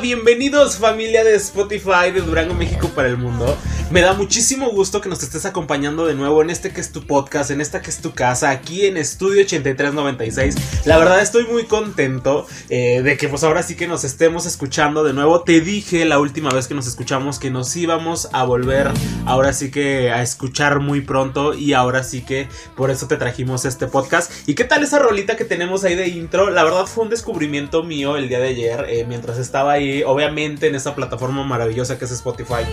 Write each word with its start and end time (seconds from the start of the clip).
Bienvenidos 0.00 0.76
familia 0.76 1.22
de 1.22 1.36
Spotify 1.36 2.10
de 2.12 2.20
Durango, 2.20 2.52
México 2.54 2.90
para 2.94 3.08
el 3.08 3.16
mundo. 3.16 3.56
Me 3.90 4.00
da 4.00 4.14
muchísimo 4.14 4.70
gusto 4.70 5.00
que 5.00 5.08
nos 5.08 5.22
estés 5.22 5.44
acompañando 5.44 6.06
de 6.06 6.14
nuevo 6.14 6.42
en 6.42 6.50
este 6.50 6.72
que 6.72 6.80
es 6.80 6.90
tu 6.90 7.06
podcast, 7.06 7.50
en 7.50 7.60
esta 7.60 7.82
que 7.82 7.90
es 7.90 8.00
tu 8.00 8.12
casa, 8.12 8.50
aquí 8.50 8.86
en 8.86 8.96
Estudio 8.96 9.42
8396. 9.42 10.56
La 10.86 10.96
verdad 10.96 11.20
estoy 11.20 11.44
muy 11.46 11.64
contento 11.64 12.46
eh, 12.70 13.02
de 13.02 13.16
que 13.16 13.28
pues 13.28 13.44
ahora 13.44 13.62
sí 13.62 13.76
que 13.76 13.86
nos 13.86 14.02
estemos 14.04 14.46
escuchando 14.46 15.04
de 15.04 15.12
nuevo. 15.12 15.42
Te 15.42 15.60
dije 15.60 16.06
la 16.06 16.18
última 16.18 16.50
vez 16.50 16.66
que 16.66 16.74
nos 16.74 16.86
escuchamos 16.86 17.38
que 17.38 17.50
nos 17.50 17.76
íbamos 17.76 18.30
a 18.32 18.44
volver 18.44 18.90
ahora 19.26 19.52
sí 19.52 19.70
que 19.70 20.10
a 20.10 20.22
escuchar 20.22 20.80
muy 20.80 21.02
pronto 21.02 21.54
y 21.54 21.74
ahora 21.74 22.02
sí 22.04 22.22
que 22.22 22.48
por 22.76 22.90
eso 22.90 23.06
te 23.06 23.16
trajimos 23.16 23.64
este 23.64 23.86
podcast. 23.86 24.32
¿Y 24.48 24.54
qué 24.54 24.64
tal 24.64 24.82
esa 24.82 24.98
rolita 24.98 25.36
que 25.36 25.44
tenemos 25.44 25.84
ahí 25.84 25.94
de 25.94 26.08
intro? 26.08 26.50
La 26.50 26.64
verdad 26.64 26.86
fue 26.86 27.04
un 27.04 27.10
descubrimiento 27.10 27.84
mío 27.84 28.16
el 28.16 28.28
día 28.28 28.40
de 28.40 28.48
ayer 28.48 28.86
eh, 28.88 29.04
mientras 29.06 29.38
estaba 29.38 29.72
ahí, 29.72 30.02
obviamente 30.04 30.66
en 30.68 30.74
esa 30.74 30.94
plataforma 30.94 31.44
maravillosa 31.44 31.98
que 31.98 32.06
es 32.06 32.10
Spotify. 32.10 32.64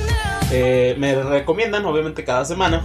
Eh, 0.53 0.95
me 1.01 1.15
recomiendan, 1.15 1.83
obviamente, 1.85 2.23
cada 2.23 2.45
semana. 2.45 2.83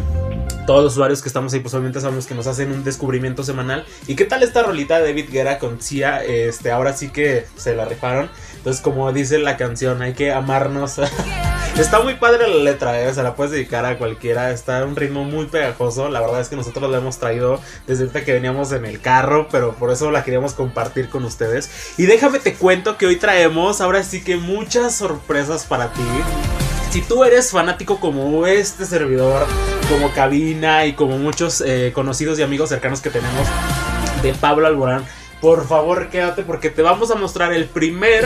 Todos 0.67 0.83
los 0.83 0.95
usuarios 0.95 1.23
que 1.23 1.29
estamos 1.29 1.53
ahí, 1.53 1.61
pues 1.61 1.75
obviamente 1.75 2.01
sabemos 2.01 2.27
que 2.27 2.35
nos 2.35 2.47
hacen 2.47 2.73
un 2.73 2.83
descubrimiento 2.83 3.45
semanal. 3.45 3.85
¿Y 4.09 4.17
qué 4.17 4.25
tal 4.25 4.43
esta 4.43 4.63
rolita 4.63 4.99
de 4.99 5.09
David 5.09 5.29
Guerra 5.31 5.59
con 5.59 5.81
Cia? 5.81 6.25
Este, 6.25 6.73
ahora 6.73 6.95
sí 6.95 7.11
que 7.11 7.45
se 7.57 7.77
la 7.77 7.85
rifaron. 7.85 8.31
Entonces, 8.57 8.83
como 8.83 9.13
dice 9.13 9.39
la 9.39 9.59
canción, 9.59 10.01
hay 10.01 10.15
que 10.15 10.33
amarnos. 10.33 10.99
Está 11.79 12.01
muy 12.01 12.15
padre 12.15 12.49
la 12.49 12.57
letra, 12.65 12.99
¿eh? 13.03 13.13
se 13.13 13.23
la 13.23 13.37
puedes 13.37 13.53
dedicar 13.53 13.85
a 13.85 13.99
cualquiera. 13.99 14.51
Está 14.51 14.83
un 14.83 14.97
ritmo 14.97 15.25
muy 15.25 15.45
pegajoso. 15.45 16.09
La 16.09 16.21
verdad 16.21 16.41
es 16.41 16.49
que 16.49 16.57
nosotros 16.57 16.91
la 16.91 16.97
hemos 16.99 17.19
traído 17.19 17.61
desde 17.87 18.09
que 18.25 18.33
veníamos 18.33 18.73
en 18.73 18.87
el 18.87 18.99
carro, 18.99 19.49
pero 19.53 19.75
por 19.75 19.91
eso 19.91 20.11
la 20.11 20.25
queríamos 20.25 20.55
compartir 20.55 21.11
con 21.11 21.25
ustedes. 21.25 21.95
Y 21.99 22.07
déjame 22.07 22.39
te 22.39 22.55
cuento 22.55 22.97
que 22.97 23.07
hoy 23.07 23.17
traemos 23.17 23.83
ahora 23.83 24.03
sí 24.03 24.25
que 24.25 24.37
muchas 24.37 24.95
sorpresas 24.95 25.67
para 25.67 25.93
ti 25.93 26.66
si 26.97 27.03
tú 27.03 27.25
eres 27.25 27.51
fanático 27.51 28.01
como 28.01 28.47
este 28.47 28.87
servidor, 28.87 29.47
como 29.91 30.11
Cabina 30.13 30.87
y 30.87 30.95
como 30.95 31.19
muchos 31.19 31.61
eh, 31.61 31.93
conocidos 31.95 32.39
y 32.39 32.43
amigos 32.43 32.71
cercanos 32.71 33.03
que 33.03 33.11
tenemos 33.11 33.47
de 34.23 34.33
Pablo 34.33 34.67
Alborán, 34.67 35.05
por 35.43 35.69
favor 35.69 36.09
quédate 36.09 36.43
porque 36.43 36.71
te 36.71 36.81
vamos 36.81 37.11
a 37.11 37.15
mostrar 37.15 37.53
el 37.53 37.67
primer 37.67 38.25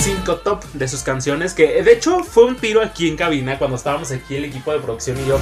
5 0.00 0.38
top 0.38 0.64
de 0.72 0.88
sus 0.88 1.04
canciones. 1.04 1.54
Que 1.54 1.84
de 1.84 1.92
hecho 1.92 2.24
fue 2.24 2.46
un 2.46 2.56
tiro 2.56 2.82
aquí 2.82 3.08
en 3.08 3.16
cabina 3.16 3.60
cuando 3.60 3.76
estábamos 3.76 4.10
aquí 4.10 4.34
el 4.34 4.44
equipo 4.44 4.72
de 4.72 4.80
producción 4.80 5.16
y 5.24 5.28
yo 5.28 5.38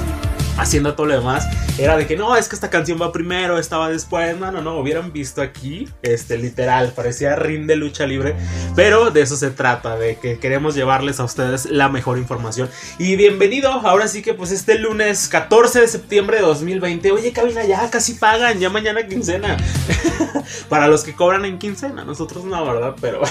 haciendo 0.57 0.93
todo 0.93 1.07
lo 1.07 1.15
demás, 1.15 1.47
era 1.77 1.95
de 1.95 2.05
que 2.05 2.17
no, 2.17 2.35
es 2.35 2.49
que 2.49 2.55
esta 2.55 2.69
canción 2.69 2.99
va 3.01 3.13
primero, 3.13 3.57
esta 3.57 3.77
va 3.77 3.89
después. 3.89 4.37
No, 4.37 4.51
no, 4.51 4.61
no, 4.61 4.77
hubieran 4.77 5.13
visto 5.13 5.41
aquí, 5.41 5.87
este, 6.01 6.37
literal, 6.37 6.91
parecía 6.93 7.35
ring 7.35 7.65
de 7.67 7.77
lucha 7.77 8.05
libre. 8.05 8.35
Pero 8.75 9.11
de 9.11 9.21
eso 9.21 9.37
se 9.37 9.51
trata, 9.51 9.97
de 9.97 10.17
que 10.17 10.39
queremos 10.39 10.75
llevarles 10.75 11.19
a 11.19 11.23
ustedes 11.23 11.65
la 11.65 11.87
mejor 11.87 12.17
información. 12.17 12.69
Y 12.97 13.15
bienvenido, 13.15 13.71
ahora 13.71 14.09
sí 14.09 14.21
que 14.21 14.33
pues 14.33 14.51
este 14.51 14.77
lunes 14.77 15.29
14 15.29 15.81
de 15.81 15.87
septiembre 15.87 16.37
de 16.37 16.43
2020. 16.43 17.11
Oye, 17.11 17.31
cabina, 17.31 17.63
ya 17.63 17.89
casi 17.89 18.15
pagan, 18.15 18.59
ya 18.59 18.69
mañana 18.69 19.07
quincena. 19.07 19.55
Para 20.69 20.87
los 20.87 21.03
que 21.03 21.15
cobran 21.15 21.45
en 21.45 21.59
quincena, 21.59 22.03
nosotros 22.03 22.43
no, 22.43 22.65
¿verdad? 22.65 22.95
Pero 22.99 23.21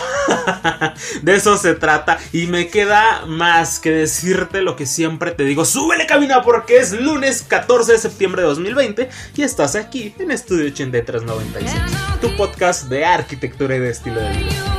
de 1.23 1.35
eso 1.35 1.57
se 1.59 1.75
trata. 1.75 2.19
Y 2.33 2.47
me 2.47 2.69
queda 2.69 3.27
más 3.27 3.79
que 3.79 3.91
decirte 3.91 4.63
lo 4.63 4.75
que 4.75 4.87
siempre 4.87 5.33
te 5.33 5.45
digo. 5.45 5.65
Súbele, 5.65 6.07
cabina, 6.07 6.43
porque 6.43 6.79
es 6.79 6.93
lunes 6.93 7.18
lunes 7.19 7.43
14 7.43 7.93
de 7.95 7.99
septiembre 7.99 8.43
de 8.43 8.49
2020 8.49 9.09
y 9.35 9.43
estás 9.43 9.75
aquí 9.75 10.15
en 10.21 10.31
Estudio 10.31 10.67
8396, 10.67 11.73
tu 12.21 12.37
podcast 12.37 12.89
de 12.89 13.05
arquitectura 13.05 13.75
y 13.75 13.81
de 13.81 13.91
estilo 13.91 14.21
de 14.21 14.29
vida. 14.35 14.78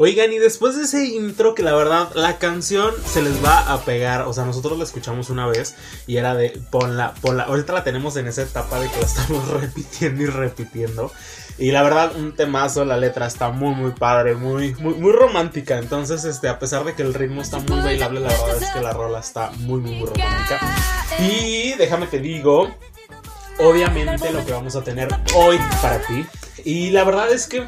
Oigan, 0.00 0.32
y 0.32 0.38
después 0.38 0.76
de 0.76 0.84
ese 0.84 1.06
intro, 1.06 1.56
que 1.56 1.64
la 1.64 1.74
verdad, 1.74 2.10
la 2.14 2.38
canción 2.38 2.94
se 3.04 3.20
les 3.20 3.44
va 3.44 3.72
a 3.72 3.80
pegar. 3.80 4.22
O 4.22 4.32
sea, 4.32 4.44
nosotros 4.44 4.78
la 4.78 4.84
escuchamos 4.84 5.28
una 5.28 5.48
vez 5.48 5.74
y 6.06 6.18
era 6.18 6.36
de 6.36 6.50
ponla, 6.70 7.14
ponla. 7.20 7.42
Ahorita 7.42 7.72
la 7.72 7.82
tenemos 7.82 8.16
en 8.16 8.28
esa 8.28 8.42
etapa 8.42 8.78
de 8.78 8.88
que 8.88 9.00
la 9.00 9.06
estamos 9.06 9.48
repitiendo 9.60 10.22
y 10.22 10.26
repitiendo. 10.26 11.12
Y 11.58 11.72
la 11.72 11.82
verdad, 11.82 12.14
un 12.14 12.32
temazo, 12.32 12.84
la 12.84 12.96
letra 12.96 13.26
está 13.26 13.50
muy, 13.50 13.74
muy 13.74 13.90
padre, 13.90 14.36
muy, 14.36 14.76
muy, 14.76 14.94
muy 14.94 15.10
romántica. 15.10 15.78
Entonces, 15.78 16.24
este, 16.24 16.48
a 16.48 16.60
pesar 16.60 16.84
de 16.84 16.94
que 16.94 17.02
el 17.02 17.12
ritmo 17.12 17.42
está 17.42 17.58
muy 17.58 17.80
bailable, 17.80 18.20
la 18.20 18.28
verdad 18.28 18.62
es 18.62 18.70
que 18.70 18.80
la 18.80 18.92
rola 18.92 19.18
está 19.18 19.50
muy, 19.58 19.80
muy, 19.80 19.96
muy 19.96 20.06
romántica. 20.10 20.60
Y 21.18 21.72
déjame 21.72 22.06
te 22.06 22.20
digo, 22.20 22.72
obviamente, 23.58 24.30
lo 24.30 24.46
que 24.46 24.52
vamos 24.52 24.76
a 24.76 24.84
tener 24.84 25.08
hoy 25.34 25.58
para 25.82 25.98
ti. 26.02 26.24
Y 26.64 26.90
la 26.90 27.02
verdad 27.02 27.32
es 27.32 27.48
que 27.48 27.66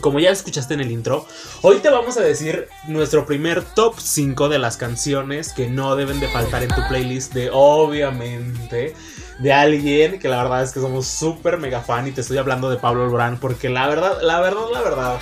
como 0.00 0.20
ya 0.20 0.30
escuchaste 0.30 0.74
en 0.74 0.80
el 0.80 0.90
intro, 0.90 1.26
hoy 1.62 1.78
te 1.78 1.90
vamos 1.90 2.16
a 2.16 2.22
decir 2.22 2.68
nuestro 2.86 3.26
primer 3.26 3.62
top 3.62 3.94
5 3.98 4.48
de 4.48 4.58
las 4.58 4.76
canciones 4.76 5.52
que 5.52 5.68
no 5.68 5.96
deben 5.96 6.20
de 6.20 6.28
faltar 6.28 6.62
en 6.62 6.68
tu 6.68 6.86
playlist 6.88 7.32
de 7.34 7.50
obviamente 7.52 8.94
de 9.38 9.52
alguien 9.52 10.18
que 10.18 10.28
la 10.28 10.42
verdad 10.42 10.62
es 10.62 10.72
que 10.72 10.80
somos 10.80 11.06
súper 11.06 11.58
mega 11.58 11.80
fan 11.80 12.08
y 12.08 12.12
te 12.12 12.22
estoy 12.22 12.38
hablando 12.38 12.70
de 12.70 12.76
Pablo 12.76 13.04
Alborán 13.04 13.38
porque 13.38 13.68
la 13.68 13.86
verdad, 13.86 14.18
la 14.22 14.40
verdad, 14.40 14.64
la 14.72 14.80
verdad, 14.82 15.18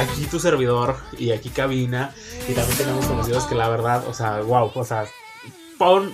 aquí 0.00 0.26
tu 0.26 0.38
servidor 0.38 0.96
y 1.18 1.30
aquí 1.32 1.48
cabina 1.48 2.14
y 2.48 2.52
también 2.52 2.76
tenemos 2.76 3.06
conocidos 3.06 3.44
que 3.44 3.54
la 3.54 3.68
verdad, 3.68 4.06
o 4.06 4.12
sea, 4.12 4.40
wow, 4.40 4.70
o 4.74 4.84
sea, 4.84 5.06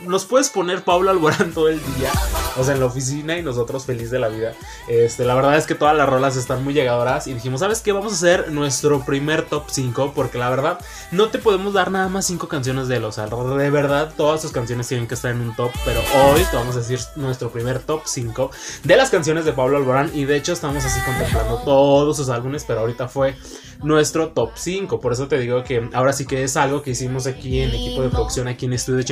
nos 0.07 0.25
puedes 0.25 0.49
poner 0.51 0.83
Pablo 0.83 1.11
Alborán 1.11 1.53
todo 1.53 1.69
el 1.69 1.79
día, 1.97 2.11
o 2.57 2.65
sea, 2.65 2.75
en 2.75 2.81
la 2.81 2.87
oficina 2.87 3.39
y 3.39 3.43
nosotros 3.43 3.85
feliz 3.85 4.11
de 4.11 4.19
la 4.19 4.29
vida. 4.29 4.55
Este, 4.89 5.25
la 5.25 5.35
verdad 5.35 5.57
es 5.57 5.67
que 5.67 5.75
todas 5.75 5.97
las 5.97 6.09
rolas 6.09 6.37
están 6.37 6.65
muy 6.65 6.75
llegadoras 6.75 7.27
y 7.27 7.35
dijimos, 7.35 7.61
¿sabes 7.61 7.81
qué? 7.81 7.93
Vamos 7.93 8.13
a 8.13 8.17
hacer 8.17 8.51
nuestro 8.51 9.05
primer 9.05 9.43
top 9.43 9.65
5 9.69 10.13
porque 10.15 10.39
la 10.39 10.51
verdad 10.51 10.79
no 11.13 11.29
te 11.29 11.39
podemos 11.39 11.75
dar 11.75 11.91
nada 11.91 12.09
más 12.09 12.27
5 12.27 12.49
canciones 12.49 12.89
de 12.89 12.97
él, 12.97 13.05
o 13.05 13.13
sea, 13.13 13.27
de 13.27 13.71
verdad 13.71 14.13
todas 14.17 14.43
sus 14.43 14.53
canciones 14.53 14.89
tienen 14.89 15.07
que 15.07 15.15
estar 15.15 15.31
en 15.31 15.41
un 15.41 15.55
top, 15.55 15.71
pero 15.85 16.01
hoy 16.25 16.43
te 16.51 16.57
vamos 16.57 16.77
a 16.77 16.81
decir 16.81 16.99
nuestro 17.17 17.51
primer 17.51 17.81
top 17.81 18.03
5 18.05 18.51
de 18.85 18.97
las 18.97 19.11
canciones 19.11 19.45
de 19.45 19.53
Pablo 19.53 19.77
Alborán 19.77 20.11
y 20.15 20.25
de 20.25 20.37
hecho 20.37 20.53
estamos 20.53 20.85
así 20.85 21.01
contemplando 21.05 21.59
todos 21.59 22.17
sus 22.17 22.29
álbumes, 22.29 22.65
pero 22.67 22.81
ahorita 22.81 23.09
fue 23.09 23.37
nuestro 23.83 24.29
top 24.29 24.53
5. 24.55 25.01
Por 25.01 25.13
eso 25.13 25.29
te 25.29 25.39
digo 25.39 25.63
que 25.65 25.89
ahora 25.93 26.13
sí 26.13 26.27
que 26.27 26.43
es 26.43 26.57
algo 26.57 26.83
que 26.83 26.91
hicimos 26.91 27.27
aquí 27.27 27.61
en 27.61 27.71
equipo 27.71 28.03
de 28.03 28.09
producción, 28.11 28.49
aquí 28.49 28.67
en 28.67 28.73
Estudio 28.73 29.05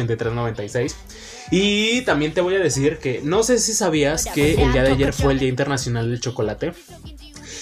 8396. 0.42 0.96
Y 1.50 2.02
también 2.02 2.34
te 2.34 2.40
voy 2.40 2.56
a 2.56 2.60
decir 2.60 2.98
que 2.98 3.20
no 3.22 3.42
sé 3.42 3.58
si 3.58 3.72
sabías 3.72 4.26
que 4.26 4.62
el 4.62 4.72
día 4.72 4.82
de 4.82 4.92
ayer 4.92 5.12
fue 5.12 5.32
el 5.32 5.38
Día 5.38 5.48
Internacional 5.48 6.10
del 6.10 6.20
Chocolate. 6.20 6.74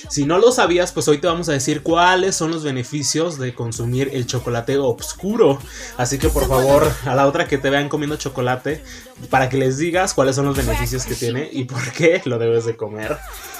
Si 0.08 0.24
no 0.24 0.38
lo 0.38 0.52
sabías, 0.52 0.92
pues 0.92 1.08
hoy 1.08 1.18
te 1.18 1.26
vamos 1.26 1.48
a 1.48 1.52
decir 1.52 1.82
cuáles 1.82 2.36
son 2.36 2.50
los 2.50 2.62
beneficios 2.62 3.38
de 3.38 3.54
consumir 3.54 4.10
el 4.12 4.26
chocolate 4.26 4.78
oscuro. 4.78 5.58
Así 5.96 6.18
que 6.18 6.28
por 6.28 6.46
favor, 6.46 6.90
a 7.04 7.14
la 7.14 7.26
otra 7.26 7.46
que 7.46 7.58
te 7.58 7.70
vean 7.70 7.88
comiendo 7.88 8.16
chocolate, 8.16 8.82
para 9.30 9.48
que 9.48 9.56
les 9.56 9.78
digas 9.78 10.14
cuáles 10.14 10.36
son 10.36 10.46
los 10.46 10.56
beneficios 10.56 11.06
que 11.06 11.14
tiene 11.14 11.48
y 11.50 11.64
por 11.64 11.92
qué 11.92 12.22
lo 12.24 12.38
debes 12.38 12.64
de 12.66 12.76
comer. 12.76 13.16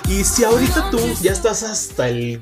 Y 0.08 0.25
si 0.25 0.44
ahorita 0.44 0.90
tú 0.90 0.99
ya 1.20 1.32
estás 1.32 1.62
hasta 1.62 2.08
el 2.08 2.40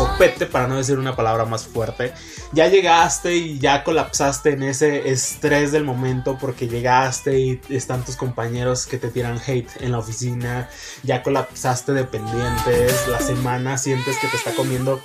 copete, 0.00 0.46
para 0.46 0.66
no 0.66 0.76
decir 0.76 0.98
una 0.98 1.14
palabra 1.14 1.44
más 1.44 1.66
fuerte. 1.66 2.12
Ya 2.52 2.68
llegaste 2.68 3.36
y 3.36 3.58
ya 3.58 3.84
colapsaste 3.84 4.52
en 4.52 4.62
ese 4.62 5.10
estrés 5.10 5.72
del 5.72 5.84
momento 5.84 6.38
porque 6.40 6.68
llegaste 6.68 7.38
y 7.38 7.60
están 7.68 8.04
tus 8.04 8.16
compañeros 8.16 8.86
que 8.86 8.98
te 8.98 9.08
tiran 9.08 9.38
hate 9.46 9.70
en 9.80 9.92
la 9.92 9.98
oficina. 9.98 10.68
Ya 11.02 11.22
colapsaste 11.22 11.92
de 11.92 12.04
pendientes. 12.04 13.06
La 13.08 13.20
semana 13.20 13.76
sientes 13.76 14.16
que 14.18 14.28
te 14.28 14.36
está 14.36 14.52
comiendo 14.54 15.00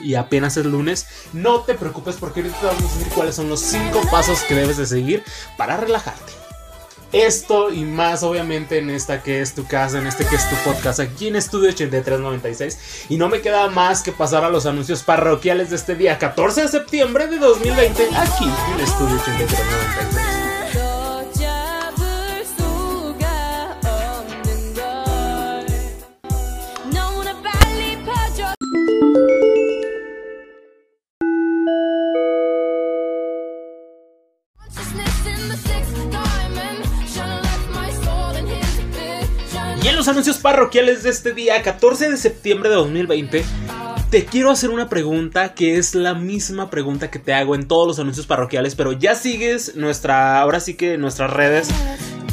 y 0.00 0.16
apenas 0.16 0.56
es 0.56 0.64
lunes, 0.64 1.06
no 1.32 1.60
te 1.60 1.74
preocupes 1.74 2.16
porque 2.16 2.40
ahorita 2.40 2.58
te 2.58 2.66
vamos 2.66 2.82
a 2.82 2.98
decir 2.98 3.12
cuáles 3.14 3.36
son 3.36 3.48
los 3.48 3.60
5 3.60 4.00
pasos 4.10 4.40
que 4.40 4.54
debes 4.54 4.76
de 4.76 4.86
seguir 4.86 5.22
para 5.56 5.76
relajarte. 5.76 6.43
Esto 7.14 7.72
y 7.72 7.84
más 7.84 8.24
obviamente 8.24 8.78
en 8.78 8.90
esta 8.90 9.22
que 9.22 9.40
es 9.40 9.54
tu 9.54 9.64
casa, 9.64 9.98
en 9.98 10.08
este 10.08 10.26
que 10.26 10.34
es 10.34 10.50
tu 10.50 10.56
podcast 10.68 10.98
aquí 10.98 11.28
en 11.28 11.36
Estudio 11.36 11.68
8396. 11.70 13.06
Y 13.08 13.16
no 13.16 13.28
me 13.28 13.40
queda 13.40 13.70
más 13.70 14.02
que 14.02 14.10
pasar 14.10 14.42
a 14.44 14.50
los 14.50 14.66
anuncios 14.66 15.04
parroquiales 15.04 15.70
de 15.70 15.76
este 15.76 15.94
día 15.94 16.18
14 16.18 16.62
de 16.62 16.68
septiembre 16.68 17.28
de 17.28 17.38
2020 17.38 18.08
aquí 18.16 18.50
en 18.74 18.80
Estudio 18.80 19.14
8396. 19.14 20.33
Anuncios 40.08 40.38
parroquiales 40.38 41.02
de 41.02 41.10
este 41.10 41.32
día, 41.32 41.62
14 41.62 42.10
de 42.10 42.16
septiembre 42.16 42.68
de 42.68 42.74
2020, 42.74 43.44
te 44.10 44.24
quiero 44.24 44.50
hacer 44.50 44.70
una 44.70 44.88
pregunta 44.88 45.54
que 45.54 45.76
es 45.76 45.94
la 45.94 46.14
misma 46.14 46.70
pregunta 46.70 47.10
que 47.10 47.18
te 47.18 47.32
hago 47.32 47.54
en 47.54 47.66
todos 47.66 47.86
los 47.86 47.98
anuncios 47.98 48.26
parroquiales, 48.26 48.74
pero 48.74 48.92
ya 48.92 49.14
sigues 49.14 49.76
nuestra, 49.76 50.40
ahora 50.40 50.60
sí 50.60 50.74
que 50.74 50.98
nuestras 50.98 51.32
redes 51.32 51.68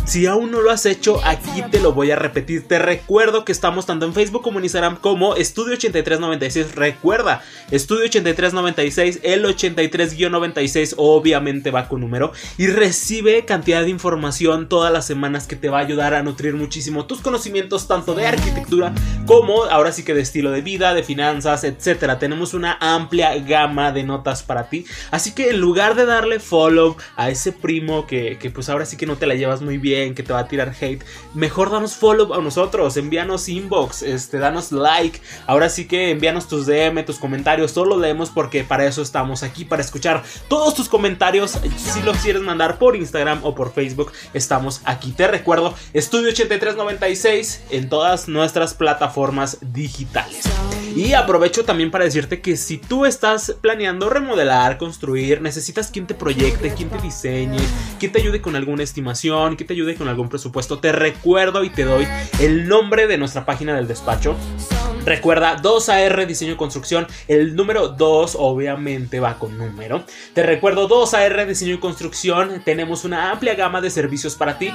si 0.05 0.25
aún 0.25 0.51
no 0.51 0.61
lo 0.61 0.71
has 0.71 0.85
hecho, 0.85 1.21
aquí 1.23 1.61
te 1.69 1.79
lo 1.79 1.93
voy 1.93 2.11
a 2.11 2.15
repetir. 2.15 2.67
Te 2.67 2.79
recuerdo 2.79 3.45
que 3.45 3.51
estamos 3.51 3.85
tanto 3.85 4.05
en 4.05 4.13
Facebook 4.13 4.41
como 4.41 4.57
en 4.59 4.65
Instagram 4.65 4.97
como 4.97 5.35
Estudio 5.35 5.73
8396. 5.73 6.75
Recuerda, 6.75 7.41
Estudio 7.69 8.05
8396, 8.05 9.19
el 9.23 9.45
83-96 9.45 10.95
obviamente 10.97 11.71
va 11.71 11.87
con 11.87 12.01
número 12.01 12.33
y 12.57 12.67
recibe 12.67 13.45
cantidad 13.45 13.83
de 13.83 13.89
información 13.89 14.67
todas 14.67 14.91
las 14.91 15.05
semanas 15.05 15.47
que 15.47 15.55
te 15.55 15.69
va 15.69 15.79
a 15.79 15.81
ayudar 15.81 16.13
a 16.13 16.23
nutrir 16.23 16.55
muchísimo 16.55 17.05
tus 17.05 17.21
conocimientos 17.21 17.87
tanto 17.87 18.13
de 18.13 18.25
arquitectura 18.25 18.93
como 19.25 19.63
ahora 19.65 19.91
sí 19.91 20.03
que 20.03 20.13
de 20.13 20.21
estilo 20.21 20.51
de 20.51 20.61
vida, 20.61 20.93
de 20.93 21.03
finanzas, 21.03 21.63
etcétera. 21.63 22.19
Tenemos 22.19 22.53
una 22.53 22.77
amplia 22.81 23.37
gama 23.37 23.91
de 23.91 24.03
notas 24.03 24.43
para 24.43 24.67
ti. 24.67 24.85
Así 25.11 25.33
que 25.33 25.51
en 25.51 25.61
lugar 25.61 25.95
de 25.95 26.05
darle 26.05 26.39
follow 26.39 26.97
a 27.15 27.29
ese 27.29 27.51
primo 27.51 28.07
que, 28.07 28.37
que 28.39 28.49
pues 28.49 28.67
ahora 28.67 28.85
sí 28.85 28.97
que 28.97 29.05
no 29.05 29.15
te 29.15 29.27
la 29.27 29.35
llevas 29.35 29.61
muy 29.61 29.77
bien 29.77 29.90
que 30.15 30.23
te 30.23 30.33
va 30.33 30.39
a 30.39 30.47
tirar 30.47 30.73
hate, 30.79 31.03
mejor 31.33 31.71
danos 31.71 31.95
follow 31.95 32.33
a 32.33 32.41
nosotros, 32.41 32.97
envíanos 32.97 33.49
inbox, 33.49 34.01
este, 34.01 34.39
danos 34.39 34.71
like. 34.71 35.19
Ahora 35.47 35.69
sí 35.69 35.87
que 35.87 36.11
envíanos 36.11 36.47
tus 36.47 36.65
DM, 36.65 37.03
tus 37.05 37.19
comentarios, 37.19 37.73
todo 37.73 37.85
lo 37.85 37.99
leemos 37.99 38.29
porque 38.29 38.63
para 38.63 38.85
eso 38.85 39.01
estamos 39.01 39.43
aquí, 39.43 39.65
para 39.65 39.81
escuchar 39.81 40.23
todos 40.47 40.73
tus 40.75 40.89
comentarios. 40.89 41.57
Si 41.77 42.01
los 42.01 42.17
quieres 42.17 42.41
mandar 42.41 42.77
por 42.77 42.95
Instagram 42.95 43.41
o 43.43 43.55
por 43.55 43.73
Facebook, 43.73 44.11
estamos 44.33 44.81
aquí. 44.85 45.11
Te 45.11 45.27
recuerdo, 45.27 45.73
Estudio 45.93 46.29
8396 46.29 47.63
en 47.71 47.89
todas 47.89 48.27
nuestras 48.27 48.73
plataformas 48.73 49.57
digitales. 49.61 50.45
Y 50.95 51.13
aprovecho 51.13 51.63
también 51.63 51.89
para 51.89 52.03
decirte 52.03 52.41
que 52.41 52.57
si 52.57 52.77
tú 52.77 53.05
estás 53.05 53.55
planeando 53.61 54.09
remodelar, 54.09 54.77
construir, 54.77 55.41
necesitas 55.41 55.89
quien 55.89 56.05
te 56.05 56.15
proyecte, 56.15 56.73
quien 56.73 56.89
te 56.89 56.97
diseñe, 56.99 57.59
quien 57.97 58.11
te 58.11 58.19
ayude 58.19 58.41
con 58.41 58.57
alguna 58.57 58.83
estimación, 58.83 59.55
quien 59.55 59.67
te 59.67 59.73
ayude 59.73 59.95
con 59.95 60.09
algún 60.09 60.27
presupuesto, 60.27 60.79
te 60.79 60.91
recuerdo 60.91 61.63
y 61.63 61.69
te 61.69 61.85
doy 61.85 62.05
el 62.39 62.67
nombre 62.67 63.07
de 63.07 63.17
nuestra 63.17 63.45
página 63.45 63.73
del 63.73 63.87
despacho. 63.87 64.35
Recuerda 65.05 65.57
2AR 65.61 66.25
Diseño 66.27 66.53
y 66.53 66.57
Construcción. 66.57 67.07
El 67.27 67.55
número 67.55 67.87
2 67.87 68.35
obviamente 68.37 69.19
va 69.19 69.39
con 69.39 69.57
número. 69.57 70.03
Te 70.33 70.43
recuerdo 70.43 70.89
2AR 70.89 71.47
Diseño 71.47 71.75
y 71.75 71.79
Construcción. 71.79 72.61
Tenemos 72.65 73.05
una 73.05 73.31
amplia 73.31 73.55
gama 73.55 73.81
de 73.81 73.89
servicios 73.89 74.35
para 74.35 74.59
ti 74.59 74.71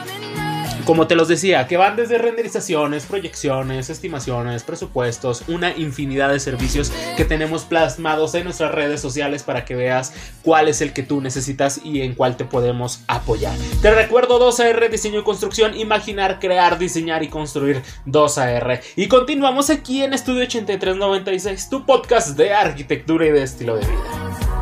como 0.86 1.08
te 1.08 1.16
los 1.16 1.26
decía, 1.26 1.66
que 1.66 1.76
van 1.76 1.96
desde 1.96 2.16
renderizaciones, 2.16 3.06
proyecciones, 3.06 3.90
estimaciones, 3.90 4.62
presupuestos, 4.62 5.42
una 5.48 5.76
infinidad 5.76 6.30
de 6.30 6.38
servicios 6.38 6.92
que 7.16 7.24
tenemos 7.24 7.64
plasmados 7.64 8.34
en 8.36 8.44
nuestras 8.44 8.72
redes 8.72 9.00
sociales 9.00 9.42
para 9.42 9.64
que 9.64 9.74
veas 9.74 10.14
cuál 10.42 10.68
es 10.68 10.80
el 10.80 10.92
que 10.92 11.02
tú 11.02 11.20
necesitas 11.20 11.80
y 11.84 12.02
en 12.02 12.14
cuál 12.14 12.36
te 12.36 12.44
podemos 12.44 13.00
apoyar. 13.08 13.56
Te 13.82 13.90
recuerdo 13.90 14.38
2AR 14.38 14.88
Diseño 14.88 15.20
y 15.20 15.24
Construcción, 15.24 15.76
imaginar, 15.76 16.38
crear, 16.38 16.78
diseñar 16.78 17.24
y 17.24 17.28
construir 17.28 17.82
2AR. 18.06 18.80
Y 18.94 19.08
continuamos 19.08 19.70
aquí 19.70 20.04
en 20.04 20.12
Estudio 20.12 20.44
8396, 20.44 21.68
tu 21.68 21.84
podcast 21.84 22.36
de 22.36 22.54
arquitectura 22.54 23.26
y 23.26 23.30
de 23.32 23.42
estilo 23.42 23.74
de 23.74 23.86
vida. 23.86 24.55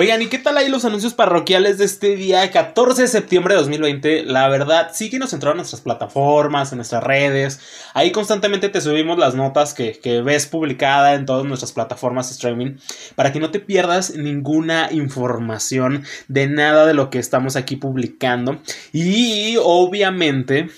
Oigan, 0.00 0.22
¿y 0.22 0.26
qué 0.26 0.38
tal 0.38 0.56
ahí 0.56 0.68
los 0.68 0.84
anuncios 0.84 1.12
parroquiales 1.12 1.76
de 1.78 1.84
este 1.84 2.14
día 2.14 2.48
14 2.52 3.02
de 3.02 3.08
septiembre 3.08 3.54
de 3.54 3.60
2020? 3.62 4.22
La 4.26 4.46
verdad, 4.46 4.90
sí 4.94 5.10
que 5.10 5.18
nos 5.18 5.32
entraron 5.32 5.56
en 5.56 5.62
nuestras 5.62 5.82
plataformas, 5.82 6.70
en 6.70 6.78
nuestras 6.78 7.02
redes. 7.02 7.58
Ahí 7.94 8.12
constantemente 8.12 8.68
te 8.68 8.80
subimos 8.80 9.18
las 9.18 9.34
notas 9.34 9.74
que, 9.74 9.98
que 9.98 10.22
ves 10.22 10.46
publicada 10.46 11.14
en 11.14 11.26
todas 11.26 11.44
nuestras 11.46 11.72
plataformas 11.72 12.28
de 12.28 12.34
streaming 12.34 12.76
para 13.16 13.32
que 13.32 13.40
no 13.40 13.50
te 13.50 13.58
pierdas 13.58 14.14
ninguna 14.14 14.88
información 14.92 16.04
de 16.28 16.46
nada 16.46 16.86
de 16.86 16.94
lo 16.94 17.10
que 17.10 17.18
estamos 17.18 17.56
aquí 17.56 17.74
publicando. 17.74 18.60
Y 18.92 19.56
obviamente 19.60 20.68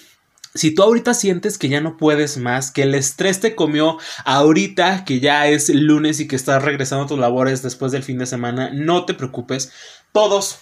si 0.55 0.75
tú 0.75 0.83
ahorita 0.83 1.15
sientes 1.15 1.59
que 1.59 1.69
ya 1.69 1.81
no 1.81 1.97
puedes 1.97 2.37
más, 2.37 2.71
que 2.71 2.83
el 2.83 2.95
estrés 2.95 3.41
te 3.41 3.55
comió 3.55 3.99
ahorita 4.25 5.05
que 5.05 5.21
ya 5.21 5.47
es 5.47 5.69
lunes 5.69 6.21
y 6.21 6.29
que 6.29 6.37
estás 6.37 6.63
regresando 6.63 7.05
a 7.05 7.09
tus 7.09 7.19
labores 7.19 7.63
después 7.63 7.93
del 7.93 8.03
fin 8.03 8.19
de 8.19 8.27
semana, 8.27 8.71
no 8.73 9.05
te 9.05 9.15
preocupes. 9.15 9.73
Todos, 10.13 10.61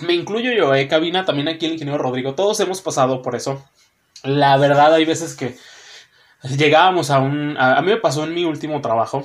me 0.00 0.14
incluyo 0.14 0.52
yo, 0.52 0.74
eh, 0.74 0.88
cabina, 0.88 1.24
también 1.24 1.48
aquí 1.48 1.66
el 1.66 1.72
ingeniero 1.72 1.98
Rodrigo, 1.98 2.34
todos 2.34 2.58
hemos 2.60 2.80
pasado 2.80 3.22
por 3.22 3.34
eso. 3.34 3.64
La 4.22 4.56
verdad, 4.56 4.94
hay 4.94 5.04
veces 5.04 5.34
que 5.34 5.56
llegábamos 6.56 7.10
a 7.10 7.18
un... 7.18 7.56
a 7.58 7.80
mí 7.82 7.90
me 7.90 7.96
pasó 7.98 8.24
en 8.24 8.34
mi 8.34 8.44
último 8.44 8.80
trabajo 8.80 9.24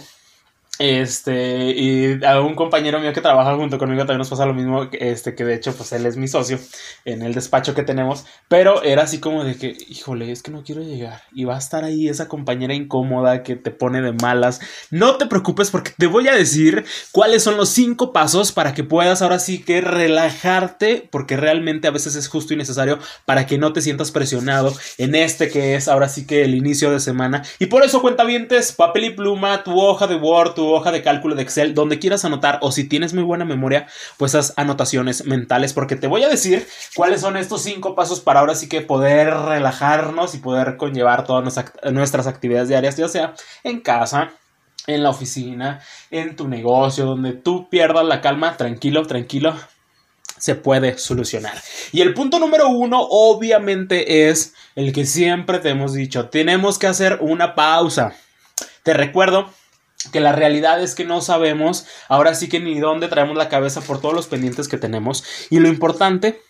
este, 0.80 1.70
y 1.70 2.26
a 2.26 2.42
un 2.42 2.56
compañero 2.56 3.00
mío 3.00 3.14
que 3.14 3.22
trabaja 3.22 3.56
junto 3.56 3.78
conmigo 3.78 4.02
también 4.02 4.18
nos 4.18 4.30
pasa 4.30 4.48
lo 4.48 4.56
mismo, 4.56 4.90
este, 4.94 5.36
que 5.36 5.46
de 5.46 5.54
hecho, 5.54 5.74
pues 5.76 5.92
él 5.94 6.06
es 6.08 6.18
mi 6.18 6.28
socio 6.28 6.60
en 7.06 7.22
el 7.22 7.36
despacho 7.36 7.76
que 7.76 7.84
tenemos, 7.84 8.26
pero 8.48 8.82
era 8.82 9.04
así 9.04 9.20
como 9.20 9.44
de 9.44 9.56
que, 9.56 9.78
híjole, 9.88 10.32
es 10.32 10.42
que 10.42 10.50
no 10.50 10.64
quiero 10.64 10.82
llegar 10.82 11.22
y 11.32 11.46
va 11.46 11.56
a 11.56 11.60
estar 11.60 11.84
ahí 11.84 12.08
esa 12.08 12.28
compañera 12.28 12.74
incómoda 12.74 13.44
que 13.44 13.56
te 13.56 13.70
pone 13.70 14.02
de 14.02 14.14
malas. 14.14 14.62
No 14.90 15.18
te 15.18 15.28
preocupes 15.28 15.70
porque 15.70 15.92
te 15.96 16.08
voy 16.08 16.28
a 16.28 16.34
decir 16.36 16.84
cuáles 17.12 17.44
son 17.44 17.56
los 17.56 17.70
cinco 17.70 18.12
pasos 18.12 18.52
para 18.52 18.74
que 18.74 18.84
puedas 18.84 19.22
ahora 19.22 19.38
sí 19.38 19.64
que 19.64 19.80
relajarte, 19.80 21.08
porque 21.12 21.38
realmente 21.38 21.88
a 21.88 21.92
veces 21.92 22.16
es 22.16 22.28
justo 22.28 22.54
y 22.54 22.58
necesario 22.58 22.98
para 23.26 23.46
que 23.46 23.60
no 23.60 23.74
te 23.74 23.82
sientas 23.82 24.12
presionado 24.12 24.74
en 24.98 25.14
este 25.14 25.50
que 25.50 25.76
es 25.76 25.88
ahora 25.88 26.10
sí 26.10 26.26
que 26.26 26.44
el 26.44 26.56
inicio 26.56 26.92
de 26.92 27.00
semana. 27.00 27.44
Y 27.60 27.68
por 27.68 27.84
eso 27.84 28.02
cuenta 28.02 28.24
vientes, 28.24 28.72
papel 28.72 29.06
y 29.06 29.10
pluma, 29.12 29.64
tu 29.64 29.80
hoja 29.80 30.08
de 30.08 30.16
Word, 30.16 30.56
tu 30.56 30.63
hoja 30.70 30.92
de 30.92 31.04
cálculo 31.04 31.36
de 31.36 31.44
Excel, 31.44 31.74
donde 31.74 32.00
quieras 32.00 32.26
anotar 32.26 32.60
o 32.62 32.72
si 32.72 32.84
tienes 32.84 33.14
muy 33.14 33.24
buena 33.24 33.46
memoria, 33.46 33.88
pues 34.18 34.36
haz 34.36 34.54
anotaciones 34.58 35.26
mentales 35.26 35.74
porque 35.74 35.96
te 35.96 36.08
voy 36.08 36.24
a 36.24 36.30
decir 36.30 36.68
cuáles 36.96 37.22
son 37.22 37.38
estos 37.38 37.64
cinco 37.64 37.96
pasos 37.96 38.20
para 38.20 38.40
ahora 38.40 38.56
sí 38.56 38.68
que 38.70 38.82
poder 38.82 39.34
relajarnos 39.34 40.36
y 40.36 40.40
poder 40.40 40.78
conllevar 40.78 41.26
todas 41.26 41.44
nuestras 41.92 42.28
actividades 42.28 42.70
diarias, 42.70 42.98
ya 42.98 43.08
sea 43.08 43.34
en 43.64 43.82
casa, 43.82 44.32
en 44.88 45.04
la 45.04 45.10
oficina, 45.10 45.82
en 46.12 46.36
tu 46.36 46.48
negocio, 46.48 47.06
donde 47.06 47.34
tú 47.34 47.70
pierdas 47.70 48.06
la 48.06 48.22
calma, 48.22 48.58
tranquilo, 48.58 49.06
tranquilo, 49.06 49.56
se 50.38 50.56
puede 50.56 50.98
solucionar. 50.98 51.54
Y 51.94 52.02
el 52.02 52.14
punto 52.14 52.38
número 52.38 52.68
uno, 52.68 53.00
obviamente, 53.02 54.30
es 54.30 54.54
el 54.76 54.92
que 54.92 55.06
siempre 55.06 55.60
te 55.60 55.70
hemos 55.70 55.94
dicho, 55.94 56.28
tenemos 56.28 56.78
que 56.78 56.88
hacer 56.88 57.20
una 57.22 57.56
pausa. 57.56 58.14
Te 58.84 58.94
recuerdo 58.94 59.50
que 60.12 60.20
la 60.20 60.32
realidad 60.32 60.82
es 60.82 60.96
que 60.96 61.06
no 61.06 61.22
sabemos 61.22 61.86
ahora 62.10 62.36
sí 62.36 62.50
que 62.50 62.60
ni 62.60 62.80
dónde 62.80 63.08
traemos 63.08 63.38
la 63.38 63.50
cabeza 63.50 63.82
por 63.82 64.02
todos 64.02 64.14
los 64.14 64.28
pendientes 64.28 64.68
que 64.68 64.78
tenemos 64.78 65.24
y 65.50 65.60
lo 65.60 65.68
importante 65.68 66.42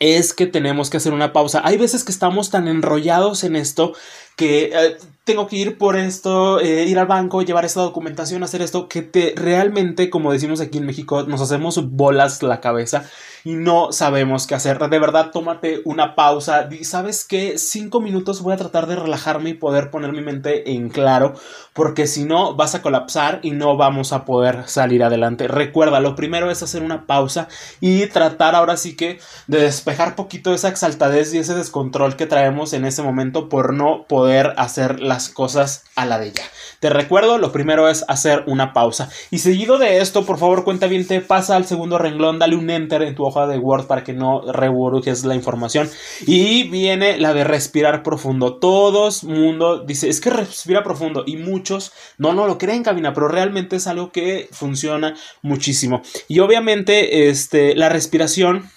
es 0.00 0.32
que 0.32 0.46
tenemos 0.46 0.90
que 0.90 0.96
hacer 0.96 1.12
una 1.12 1.32
pausa. 1.32 1.62
Hay 1.64 1.76
veces 1.76 2.04
que 2.04 2.12
estamos 2.12 2.50
tan 2.50 2.68
enrollados 2.68 3.44
en 3.44 3.56
esto 3.56 3.94
que 4.36 4.64
eh, 4.74 4.96
tengo 5.24 5.46
que 5.46 5.56
ir 5.56 5.78
por 5.78 5.96
esto, 5.96 6.60
eh, 6.60 6.84
ir 6.84 6.98
al 6.98 7.06
banco, 7.06 7.42
llevar 7.42 7.64
esta 7.64 7.80
documentación, 7.80 8.42
hacer 8.42 8.60
esto, 8.60 8.88
que 8.88 9.02
te 9.02 9.32
realmente, 9.36 10.10
como 10.10 10.32
decimos 10.32 10.60
aquí 10.60 10.78
en 10.78 10.86
México, 10.86 11.22
nos 11.22 11.40
hacemos 11.40 11.90
bolas 11.90 12.42
la 12.42 12.60
cabeza 12.60 13.04
y 13.42 13.54
no 13.54 13.92
sabemos 13.92 14.46
qué 14.46 14.54
hacer. 14.54 14.78
De 14.78 14.98
verdad, 14.98 15.30
tómate 15.30 15.80
una 15.84 16.14
pausa. 16.14 16.68
¿Sabes 16.82 17.24
qué? 17.24 17.58
Cinco 17.58 18.00
minutos 18.00 18.42
voy 18.42 18.54
a 18.54 18.58
tratar 18.58 18.86
de 18.86 18.96
relajarme 18.96 19.50
y 19.50 19.54
poder 19.54 19.90
poner 19.90 20.12
mi 20.12 20.20
mente 20.20 20.72
en 20.72 20.90
claro, 20.90 21.34
porque 21.72 22.06
si 22.06 22.24
no, 22.24 22.54
vas 22.54 22.74
a 22.74 22.82
colapsar 22.82 23.40
y 23.42 23.52
no 23.52 23.76
vamos 23.76 24.12
a 24.12 24.24
poder 24.24 24.64
salir 24.66 25.02
adelante. 25.02 25.48
Recuerda, 25.48 26.00
lo 26.00 26.16
primero 26.16 26.50
es 26.50 26.62
hacer 26.62 26.82
una 26.82 27.06
pausa 27.06 27.48
y 27.80 28.06
tratar 28.08 28.54
ahora 28.54 28.76
sí 28.76 28.96
que 28.96 29.18
de 29.46 29.58
despejar 29.60 30.16
poquito 30.16 30.52
esa 30.52 30.68
exaltadez 30.68 31.32
y 31.32 31.38
ese 31.38 31.54
descontrol 31.54 32.16
que 32.16 32.26
traemos 32.26 32.74
en 32.74 32.84
ese 32.84 33.02
momento 33.02 33.48
por 33.48 33.72
no 33.72 34.04
poder 34.06 34.23
hacer 34.56 35.00
las 35.00 35.28
cosas 35.28 35.84
a 35.96 36.06
la 36.06 36.18
de 36.18 36.32
ya. 36.32 36.42
Te 36.80 36.90
recuerdo, 36.90 37.38
lo 37.38 37.52
primero 37.52 37.88
es 37.88 38.04
hacer 38.08 38.44
una 38.46 38.72
pausa. 38.72 39.08
Y 39.30 39.38
seguido 39.38 39.78
de 39.78 40.00
esto, 40.00 40.26
por 40.26 40.38
favor, 40.38 40.64
cuenta 40.64 40.86
bien, 40.86 41.06
te 41.06 41.20
pasa 41.20 41.56
al 41.56 41.64
segundo 41.64 41.98
renglón, 41.98 42.38
dale 42.38 42.56
un 42.56 42.68
enter 42.68 43.02
en 43.02 43.14
tu 43.14 43.24
hoja 43.24 43.46
de 43.46 43.58
Word 43.58 43.86
para 43.86 44.04
que 44.04 44.12
no 44.12 44.40
reburujes 44.52 45.24
la 45.24 45.34
información. 45.34 45.88
Y 46.26 46.68
viene 46.68 47.18
la 47.18 47.32
de 47.32 47.44
respirar 47.44 48.02
profundo. 48.02 48.58
Todos 48.58 49.24
mundo 49.24 49.84
dice, 49.84 50.08
es 50.08 50.20
que 50.20 50.30
respira 50.30 50.82
profundo. 50.82 51.24
Y 51.26 51.36
muchos 51.36 51.92
no, 52.18 52.34
no 52.34 52.46
lo 52.46 52.58
creen, 52.58 52.82
cabina, 52.82 53.12
pero 53.12 53.28
realmente 53.28 53.76
es 53.76 53.86
algo 53.86 54.10
que 54.12 54.48
funciona 54.52 55.14
muchísimo. 55.42 56.02
Y 56.28 56.40
obviamente, 56.40 57.28
este, 57.28 57.74
la 57.74 57.88
respiración 57.88 58.70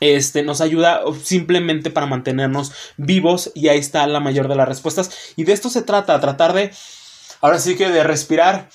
este, 0.00 0.42
nos 0.42 0.60
ayuda 0.60 1.02
simplemente 1.22 1.90
para 1.90 2.06
mantenernos 2.06 2.72
vivos 2.96 3.52
y 3.54 3.68
ahí 3.68 3.78
está 3.78 4.06
la 4.06 4.20
mayor 4.20 4.48
de 4.48 4.56
las 4.56 4.68
respuestas. 4.68 5.34
Y 5.36 5.44
de 5.44 5.52
esto 5.52 5.70
se 5.70 5.82
trata, 5.82 6.20
tratar 6.20 6.52
de, 6.52 6.72
ahora 7.40 7.58
sí 7.58 7.76
que 7.76 7.88
de 7.88 8.02
respirar 8.02 8.68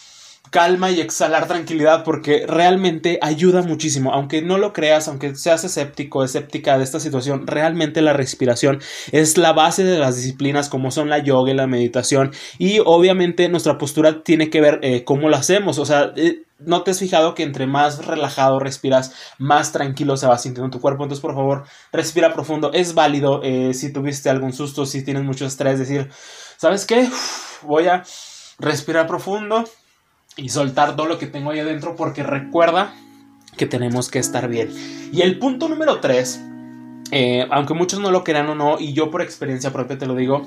calma 0.56 0.90
y 0.90 1.02
exhalar 1.02 1.48
tranquilidad 1.48 2.06
porque 2.06 2.46
realmente 2.48 3.20
ayuda 3.22 3.62
muchísimo. 3.62 4.14
Aunque 4.14 4.42
no 4.42 4.58
lo 4.58 4.72
creas, 4.72 5.08
aunque 5.10 5.36
seas 5.36 5.66
escéptico, 5.66 6.24
escéptica 6.24 6.78
de 6.78 6.86
esta 6.86 7.00
situación, 7.02 7.46
realmente 7.46 8.02
la 8.02 8.14
respiración 8.14 8.80
es 9.12 9.38
la 9.38 9.52
base 9.52 9.84
de 9.84 10.00
las 10.00 10.16
disciplinas 10.16 10.70
como 10.70 10.92
son 10.92 11.10
la 11.10 11.20
yoga 11.20 11.52
y 11.52 11.56
la 11.56 11.68
meditación. 11.68 12.32
Y 12.58 12.80
obviamente 12.86 13.50
nuestra 13.50 13.78
postura 13.78 14.24
tiene 14.24 14.50
que 14.50 14.62
ver 14.62 14.80
eh, 14.82 15.04
cómo 15.04 15.28
lo 15.28 15.36
hacemos. 15.36 15.78
O 15.78 15.86
sea, 15.86 16.14
eh, 16.16 16.45
¿No 16.60 16.84
te 16.84 16.92
has 16.92 17.00
fijado 17.00 17.36
que 17.36 17.44
entre 17.44 17.68
más 17.68 18.06
relajado 18.06 18.60
respiras, 18.60 19.14
más 19.38 19.74
tranquilo 19.74 20.16
se 20.16 20.28
va 20.28 20.38
sintiendo 20.38 20.70
tu 20.70 20.80
cuerpo? 20.80 21.04
Entonces, 21.04 21.22
por 21.22 21.36
favor, 21.36 21.66
respira 21.92 22.34
profundo. 22.34 22.72
Es 22.72 22.94
válido 22.94 23.42
eh, 23.44 23.74
si 23.74 23.92
tuviste 23.92 24.30
algún 24.30 24.54
susto, 24.54 24.86
si 24.86 25.04
tienes 25.04 25.24
mucho 25.24 25.46
estrés, 25.46 25.80
decir, 25.80 26.10
¿sabes 26.58 26.86
qué? 26.86 27.10
voy 27.66 27.88
a 27.88 28.04
respirar 28.60 29.08
profundo 29.08 29.64
y 30.38 30.50
soltar 30.50 30.96
todo 30.96 31.08
lo 31.08 31.18
que 31.18 31.28
tengo 31.28 31.52
ahí 31.52 31.60
adentro 31.60 31.96
porque 31.96 32.24
recuerda 32.24 32.94
que 33.58 33.66
tenemos 33.66 34.10
que 34.10 34.20
estar 34.20 34.48
bien. 34.48 34.70
Y 35.12 35.22
el 35.22 35.40
punto 35.40 35.70
número 35.70 36.00
3, 36.00 36.42
eh, 37.12 37.48
aunque 37.52 37.74
muchos 37.74 38.00
no 38.00 38.12
lo 38.12 38.24
crean 38.24 38.50
o 38.50 38.56
no, 38.56 38.78
y 38.80 38.94
yo 38.94 39.10
por 39.12 39.22
experiencia 39.22 39.72
propia 39.72 39.98
te 39.98 40.06
lo 40.06 40.16
digo, 40.16 40.46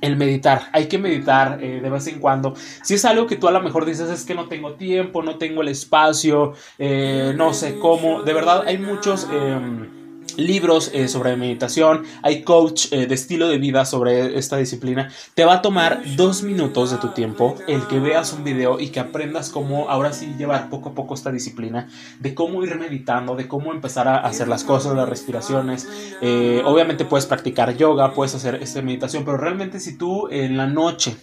el 0.00 0.16
meditar, 0.16 0.68
hay 0.72 0.86
que 0.88 0.98
meditar 0.98 1.62
eh, 1.62 1.80
de 1.82 1.90
vez 1.90 2.06
en 2.06 2.18
cuando. 2.18 2.54
Si 2.82 2.94
es 2.94 3.04
algo 3.04 3.26
que 3.26 3.36
tú 3.36 3.48
a 3.48 3.52
lo 3.52 3.60
mejor 3.60 3.84
dices 3.84 4.10
es 4.10 4.24
que 4.24 4.34
no 4.34 4.48
tengo 4.48 4.74
tiempo, 4.74 5.22
no 5.22 5.36
tengo 5.36 5.62
el 5.62 5.68
espacio, 5.68 6.54
eh, 6.78 7.32
no 7.36 7.52
sé 7.54 7.78
cómo, 7.78 8.22
de 8.22 8.32
verdad 8.32 8.64
hay 8.66 8.78
muchos 8.78 9.28
em, 9.30 9.99
libros 10.40 10.90
eh, 10.92 11.08
sobre 11.08 11.36
meditación, 11.36 12.04
hay 12.22 12.42
coach 12.42 12.86
eh, 12.92 13.06
de 13.06 13.14
estilo 13.14 13.48
de 13.48 13.58
vida 13.58 13.84
sobre 13.84 14.38
esta 14.38 14.56
disciplina. 14.56 15.10
Te 15.34 15.44
va 15.44 15.54
a 15.54 15.62
tomar 15.62 16.02
dos 16.16 16.42
minutos 16.42 16.90
de 16.90 16.98
tu 16.98 17.08
tiempo 17.08 17.56
el 17.68 17.86
que 17.86 18.00
veas 18.00 18.32
un 18.32 18.44
video 18.44 18.80
y 18.80 18.88
que 18.88 19.00
aprendas 19.00 19.50
cómo 19.50 19.90
ahora 19.90 20.12
sí 20.12 20.34
llevar 20.38 20.70
poco 20.70 20.90
a 20.90 20.94
poco 20.94 21.14
esta 21.14 21.30
disciplina, 21.30 21.88
de 22.18 22.34
cómo 22.34 22.62
ir 22.64 22.76
meditando, 22.76 23.36
de 23.36 23.46
cómo 23.46 23.72
empezar 23.72 24.08
a 24.08 24.18
hacer 24.18 24.48
las 24.48 24.64
cosas, 24.64 24.94
las 24.94 25.08
respiraciones. 25.08 25.88
Eh, 26.20 26.62
obviamente 26.64 27.04
puedes 27.04 27.26
practicar 27.26 27.76
yoga, 27.76 28.12
puedes 28.14 28.34
hacer 28.34 28.56
esta 28.56 28.82
meditación, 28.82 29.24
pero 29.24 29.36
realmente 29.36 29.80
si 29.80 29.96
tú 29.96 30.28
en 30.30 30.56
la 30.56 30.66
noche 30.66 31.16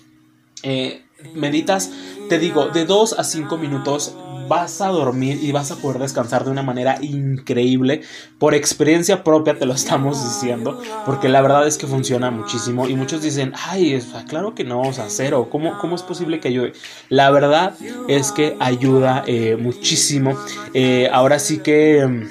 meditas, 1.34 1.92
te 2.30 2.40
digo, 2.40 2.68
de 2.68 2.86
dos 2.86 3.18
a 3.18 3.24
cinco 3.24 3.58
minutos 3.58 4.16
vas 4.48 4.82
a 4.82 4.88
dormir 4.88 5.40
y 5.42 5.52
vas 5.52 5.72
a 5.72 5.78
poder 5.78 6.00
descansar 6.00 6.46
de 6.46 6.52
una 6.52 6.64
manera 6.64 6.98
increíble. 7.02 8.02
Por 8.40 8.54
experiencia 8.54 9.24
propia 9.24 9.58
te 9.58 9.66
lo 9.66 9.74
estamos 9.74 10.24
diciendo, 10.24 10.80
porque 11.06 11.30
la 11.30 11.42
verdad 11.42 11.68
es 11.68 11.78
que 11.78 11.88
funciona 11.88 12.32
muchísimo. 12.32 12.88
Y 12.88 12.96
muchos 12.96 13.22
dicen, 13.22 13.54
ay, 13.68 14.02
claro 14.28 14.56
que 14.56 14.64
no, 14.64 14.82
o 14.82 14.94
sea, 14.94 15.06
cero, 15.10 15.48
¿cómo, 15.52 15.78
cómo 15.80 15.96
es 15.96 16.04
posible 16.04 16.40
que 16.40 16.50
ayude? 16.50 16.74
La 17.10 17.32
verdad 17.32 17.76
es 18.08 18.32
que 18.32 18.56
ayuda 18.60 19.24
eh, 19.28 19.58
muchísimo. 19.60 20.38
Eh, 20.74 21.10
ahora 21.12 21.40
sí 21.40 21.60
que 21.60 22.28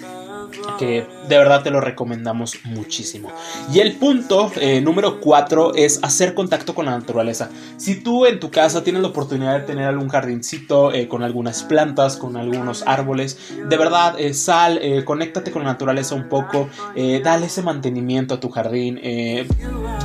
que 0.79 1.07
de 1.28 1.38
verdad 1.38 1.62
te 1.62 1.71
lo 1.71 1.80
recomendamos 1.80 2.59
muchísimo. 2.64 3.30
Y 3.73 3.80
el 3.80 3.97
punto 3.97 4.50
eh, 4.61 4.80
número 4.80 5.21
4 5.21 5.75
es 5.75 5.99
hacer 6.02 6.35
contacto 6.35 6.75
con 6.75 6.87
la 6.87 6.92
naturaleza. 6.92 7.50
Si 7.76 8.02
tú 8.02 8.26
en 8.26 8.40
tu 8.40 8.50
casa 8.50 8.85
tienes 8.85 9.02
la 9.02 9.09
oportunidad 9.09 9.59
de 9.59 9.66
tener 9.66 9.87
algún 9.87 10.09
jardincito 10.09 10.92
eh, 10.92 11.09
con 11.09 11.23
algunas 11.23 11.62
plantas, 11.62 12.16
con 12.16 12.37
algunos 12.37 12.85
árboles, 12.87 13.38
de 13.68 13.76
verdad 13.76 14.18
eh, 14.18 14.35
sal, 14.35 14.80
conéctate 15.04 15.50
con 15.50 15.64
la 15.64 15.71
naturaleza 15.71 16.14
un 16.14 16.28
poco, 16.28 16.68
dale 16.95 17.47
ese 17.47 17.62
mantenimiento 17.62 18.35
a 18.35 18.40
tu 18.40 18.50
jardín, 18.50 19.00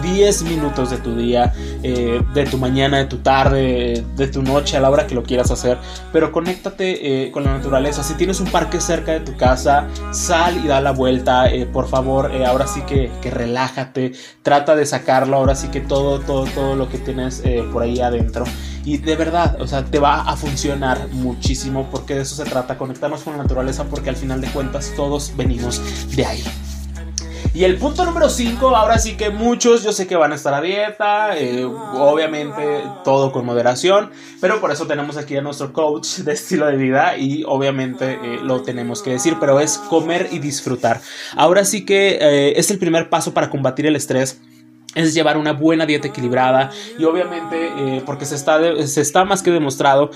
10 0.02 0.44
minutos 0.44 0.90
de 0.90 0.98
tu 0.98 1.16
día, 1.16 1.54
de 1.82 2.48
tu 2.50 2.58
mañana, 2.58 2.98
de 2.98 3.06
tu 3.06 3.18
tarde, 3.18 4.04
de 4.16 4.28
tu 4.28 4.42
noche, 4.42 4.78
a 4.78 4.80
la 4.80 4.90
hora 4.90 5.08
que 5.08 5.16
lo 5.16 5.24
quieras 5.24 5.52
hacer, 5.52 5.78
pero 6.12 6.32
conéctate 6.32 7.30
con 7.32 7.44
la 7.44 7.54
naturaleza. 7.54 8.04
Si 8.04 8.14
tienes 8.16 8.40
un 8.40 8.48
parque 8.48 8.80
cerca 8.80 9.14
de 9.14 9.20
tu 9.22 9.36
casa, 9.36 9.88
sal 10.12 10.60
y 10.64 10.68
da 10.68 10.82
la 10.82 10.92
vuelta, 10.92 11.11
eh, 11.20 11.66
por 11.72 11.88
favor, 11.88 12.34
eh, 12.34 12.46
ahora 12.46 12.68
sí 12.68 12.82
que, 12.82 13.12
relájate, 13.30 14.14
trata 14.44 14.76
de 14.76 14.86
sacarlo, 14.86 15.38
ahora 15.38 15.56
sí 15.56 15.70
que 15.70 15.82
todo, 15.82 16.20
todo, 16.20 16.46
todo 16.46 16.76
lo 16.76 16.90
que 16.90 16.98
tienes 16.98 17.42
eh, 17.44 17.64
por 17.72 17.84
ahí 17.84 18.00
adentro. 18.00 18.46
Y 18.84 18.98
de 18.98 19.16
verdad, 19.16 19.62
o 19.62 19.68
sea, 19.68 19.86
te 19.86 20.00
va 20.00 20.22
a 20.22 20.36
funcionar 20.36 21.08
muchísimo 21.12 21.88
porque 21.92 22.16
de 22.16 22.22
eso 22.22 22.36
se 22.36 22.50
trata, 22.50 22.78
conectarnos 22.78 23.22
con 23.24 23.38
la 23.38 23.44
naturaleza 23.44 23.84
porque 23.86 24.10
al 24.10 24.16
final 24.16 24.42
de 24.42 24.48
cuentas 24.48 24.92
todos 24.96 25.34
venimos 25.36 25.82
de 26.16 26.26
ahí. 26.26 26.44
Y 27.54 27.66
el 27.66 27.78
punto 27.78 28.06
número 28.06 28.30
5, 28.30 28.78
ahora 28.78 28.98
sí 28.98 29.18
que 29.18 29.30
muchos 29.30 29.84
yo 29.84 29.92
sé 29.92 30.08
que 30.08 30.16
van 30.16 30.32
a 30.32 30.36
estar 30.36 30.54
a 30.54 30.62
dieta, 30.62 31.38
eh, 31.38 31.66
obviamente 31.66 32.82
todo 33.04 33.34
con 33.34 33.46
moderación, 33.46 34.10
pero 34.40 34.62
por 34.62 34.72
eso 34.72 34.88
tenemos 34.88 35.18
aquí 35.18 35.36
a 35.36 35.42
nuestro 35.42 35.74
coach 35.74 36.20
de 36.20 36.32
estilo 36.32 36.66
de 36.68 36.78
vida 36.78 37.18
y 37.18 37.44
obviamente 37.46 38.14
eh, 38.24 38.40
lo 38.42 38.62
tenemos 38.62 39.02
que 39.02 39.10
decir, 39.10 39.36
pero 39.38 39.60
es 39.60 39.78
comer 39.78 40.30
y 40.32 40.40
disfrutar. 40.40 41.02
Ahora 41.36 41.66
sí 41.66 41.84
que 41.84 42.20
eh, 42.22 42.54
es 42.56 42.72
el 42.72 42.80
primer 42.80 43.10
paso 43.10 43.34
para 43.34 43.50
combatir 43.50 43.86
el 43.86 43.98
estrés 43.98 44.40
es 44.96 45.14
llevar 45.14 45.38
una 45.38 45.52
buena 45.52 45.86
dieta 45.86 46.08
equilibrada 46.08 46.70
y 46.98 47.04
obviamente 47.06 48.02
porque 48.06 48.26
se 48.26 48.36
está, 48.36 48.60
se 48.86 49.00
está 49.00 49.24
más 49.24 49.42
que 49.42 49.50
demostrado 49.52 50.12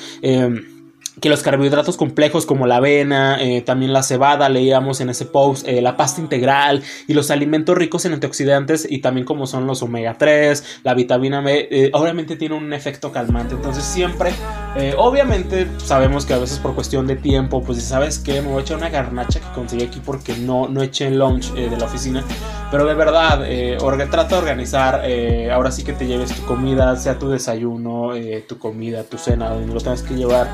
que 1.22 1.30
los 1.30 1.44
carbohidratos 1.44 1.98
complejos 1.98 2.46
como 2.46 2.68
la 2.68 2.78
avena, 2.78 3.42
eh, 3.42 3.62
también 3.62 3.94
la 3.94 4.04
cebada, 4.04 4.50
leíamos 4.50 5.00
en 5.02 5.10
ese 5.10 5.26
post, 5.26 5.68
eh, 5.68 5.82
la 5.82 5.96
pasta 5.96 6.22
integral 6.22 6.84
y 7.08 7.14
los 7.14 7.32
alimentos 7.32 7.78
ricos 7.78 8.06
en 8.06 8.14
antioxidantes 8.14 8.86
y 8.90 9.00
también 9.00 9.26
como 9.26 9.48
son 9.48 9.66
los 9.66 9.82
omega 9.82 10.18
3, 10.18 10.82
la 10.84 10.94
vitamina 10.94 11.42
B, 11.42 11.68
eh, 11.72 11.90
obviamente 11.94 12.36
tiene 12.36 12.56
un 12.56 12.74
efecto 12.74 13.12
calmante. 13.12 13.56
Entonces 13.56 13.84
siempre, 13.84 14.32
obviamente 14.98 15.68
sabemos 15.78 16.26
que 16.26 16.34
a 16.34 16.38
veces 16.38 16.60
por 16.60 16.76
cuestión 16.76 17.08
de 17.08 17.16
tiempo, 17.16 17.64
pues 17.64 17.82
sabes 17.84 18.20
que 18.20 18.42
me 18.42 18.50
voy 18.50 18.60
a 18.60 18.62
echar 18.62 18.78
una 18.78 18.90
garnacha 18.90 19.40
que 19.40 19.48
conseguí 19.54 19.84
aquí 19.84 20.02
porque 20.04 20.36
no, 20.36 20.68
no 20.68 20.82
eché 20.82 21.08
el 21.08 21.20
lunch 21.20 21.54
de 21.54 21.78
la 21.78 21.86
oficina. 21.86 22.24
Pero 22.72 22.86
de 22.86 22.94
verdad, 22.94 23.46
trata 24.10 24.36
de 24.36 24.42
organizar, 24.42 25.02
ahora 25.52 25.72
sí 25.72 25.84
que 25.84 25.94
te 25.94 26.08
lleves 26.08 26.36
tu 26.36 26.46
comida, 26.46 26.96
sea 26.98 27.18
tu 27.18 27.30
desayuno, 27.30 28.12
tu 28.48 28.58
comida, 28.60 29.04
tu 29.04 29.18
cena, 29.18 29.50
donde 29.50 29.74
lo 29.74 29.80
tengas 29.80 30.02
que 30.02 30.16
llevar 30.16 30.50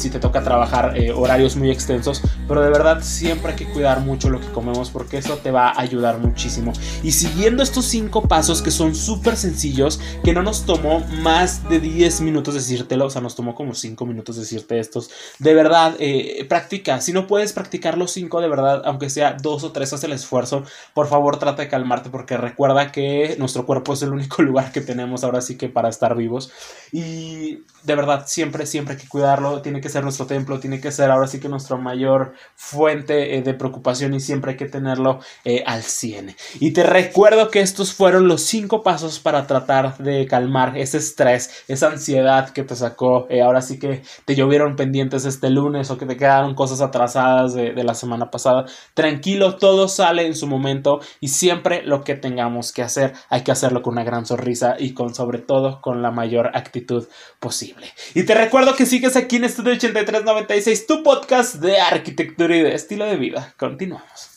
si 0.00 0.10
te 0.10 0.18
toca 0.18 0.42
trabajar 0.42 0.96
eh, 0.96 1.12
horarios 1.12 1.56
muy 1.56 1.70
extensos, 1.70 2.22
pero 2.48 2.62
de 2.62 2.70
verdad 2.70 3.02
siempre 3.02 3.52
hay 3.52 3.56
que 3.56 3.66
cuidar 3.66 4.00
mucho 4.00 4.30
lo 4.30 4.40
que 4.40 4.48
comemos 4.48 4.90
porque 4.90 5.18
eso 5.18 5.36
te 5.36 5.50
va 5.50 5.68
a 5.68 5.80
ayudar 5.80 6.18
muchísimo. 6.18 6.72
Y 7.02 7.12
siguiendo 7.12 7.62
estos 7.62 7.84
cinco 7.84 8.22
pasos 8.22 8.62
que 8.62 8.70
son 8.70 8.94
súper 8.94 9.36
sencillos, 9.36 10.00
que 10.24 10.32
no 10.32 10.42
nos 10.42 10.64
tomó 10.64 11.00
más 11.22 11.68
de 11.68 11.80
10 11.80 12.22
minutos 12.22 12.54
decírtelo, 12.54 13.06
o 13.06 13.10
sea, 13.10 13.20
nos 13.20 13.34
tomó 13.34 13.54
como 13.54 13.74
5 13.74 14.06
minutos 14.06 14.36
decirte 14.36 14.78
estos, 14.78 15.10
de 15.38 15.54
verdad, 15.54 15.94
eh, 15.98 16.44
practica. 16.48 17.00
Si 17.00 17.12
no 17.12 17.26
puedes 17.26 17.52
practicar 17.52 17.98
los 17.98 18.12
5, 18.12 18.40
de 18.40 18.48
verdad, 18.48 18.82
aunque 18.84 19.10
sea 19.10 19.36
dos 19.40 19.64
o 19.64 19.72
tres, 19.72 19.92
haz 19.92 20.04
el 20.04 20.12
esfuerzo, 20.12 20.64
por 20.94 21.08
favor 21.08 21.38
trata 21.38 21.62
de 21.62 21.68
calmarte 21.68 22.10
porque 22.10 22.36
recuerda 22.36 22.90
que 22.92 23.36
nuestro 23.38 23.66
cuerpo 23.66 23.92
es 23.92 24.02
el 24.02 24.12
único 24.12 24.42
lugar 24.42 24.72
que 24.72 24.80
tenemos 24.80 25.24
ahora 25.24 25.40
sí 25.40 25.56
que 25.56 25.68
para 25.68 25.88
estar 25.88 26.16
vivos. 26.16 26.50
Y 26.92 27.64
de 27.84 27.94
verdad, 27.94 28.24
siempre, 28.26 28.66
siempre 28.66 28.94
hay 28.94 29.00
que 29.00 29.08
cuidarlo, 29.08 29.62
tiene 29.62 29.80
que 29.80 29.88
ser 29.90 30.02
nuestro 30.02 30.26
templo, 30.26 30.60
tiene 30.60 30.80
que 30.80 30.90
ser 30.90 31.10
ahora 31.10 31.26
sí 31.26 31.40
que 31.40 31.48
nuestra 31.48 31.76
mayor 31.76 32.34
fuente 32.54 33.36
eh, 33.36 33.42
de 33.42 33.54
preocupación 33.54 34.14
y 34.14 34.20
siempre 34.20 34.52
hay 34.52 34.56
que 34.56 34.66
tenerlo 34.66 35.20
eh, 35.44 35.62
al 35.66 35.82
100. 35.82 36.36
Y 36.60 36.72
te 36.72 36.82
recuerdo 36.82 37.50
que 37.50 37.60
estos 37.60 37.92
fueron 37.92 38.28
los 38.28 38.42
cinco 38.42 38.82
pasos 38.82 39.18
para 39.18 39.46
tratar 39.46 39.98
de 39.98 40.26
calmar 40.26 40.78
ese 40.78 40.98
estrés, 40.98 41.64
esa 41.68 41.88
ansiedad 41.88 42.50
que 42.50 42.62
te 42.62 42.76
sacó, 42.76 43.26
eh, 43.28 43.42
ahora 43.42 43.60
sí 43.60 43.78
que 43.78 44.02
te 44.24 44.34
llovieron 44.34 44.76
pendientes 44.76 45.24
este 45.24 45.50
lunes 45.50 45.90
o 45.90 45.98
que 45.98 46.06
te 46.06 46.16
quedaron 46.16 46.54
cosas 46.54 46.80
atrasadas 46.80 47.54
de, 47.54 47.80
la 47.80 47.94
semana 47.94 48.30
pasada. 48.30 48.66
Tranquilo, 48.94 49.56
todo 49.56 49.88
sale 49.88 50.26
en 50.26 50.34
su 50.34 50.46
momento 50.46 51.00
y 51.18 51.28
siempre 51.28 51.82
lo 51.82 52.02
que 52.04 52.14
tengamos 52.14 52.72
que 52.72 52.82
hacer 52.82 53.14
hay 53.30 53.42
que 53.42 53.52
hacerlo 53.52 53.82
con 53.82 53.94
una 53.94 54.04
gran 54.04 54.26
sonrisa 54.26 54.76
y 54.78 54.92
con 54.92 55.14
sobre 55.14 55.38
todo 55.38 55.80
con 55.80 56.02
la 56.02 56.10
mayor 56.10 56.50
actitud 56.54 57.08
posible. 57.38 57.86
Y 58.14 58.24
te 58.24 58.34
recuerdo 58.34 58.74
que 58.76 58.86
sigues 58.86 59.16
aquí 59.16 59.36
en 59.36 59.44
Estudio 59.44 59.78
8396, 59.80 60.86
tu 60.86 61.02
podcast 61.02 61.54
de 61.54 61.80
arquitectura 61.80 62.54
y 62.54 62.62
de 62.62 62.74
estilo 62.74 63.06
de 63.06 63.16
vida. 63.16 63.54
Continuamos. 63.56 64.28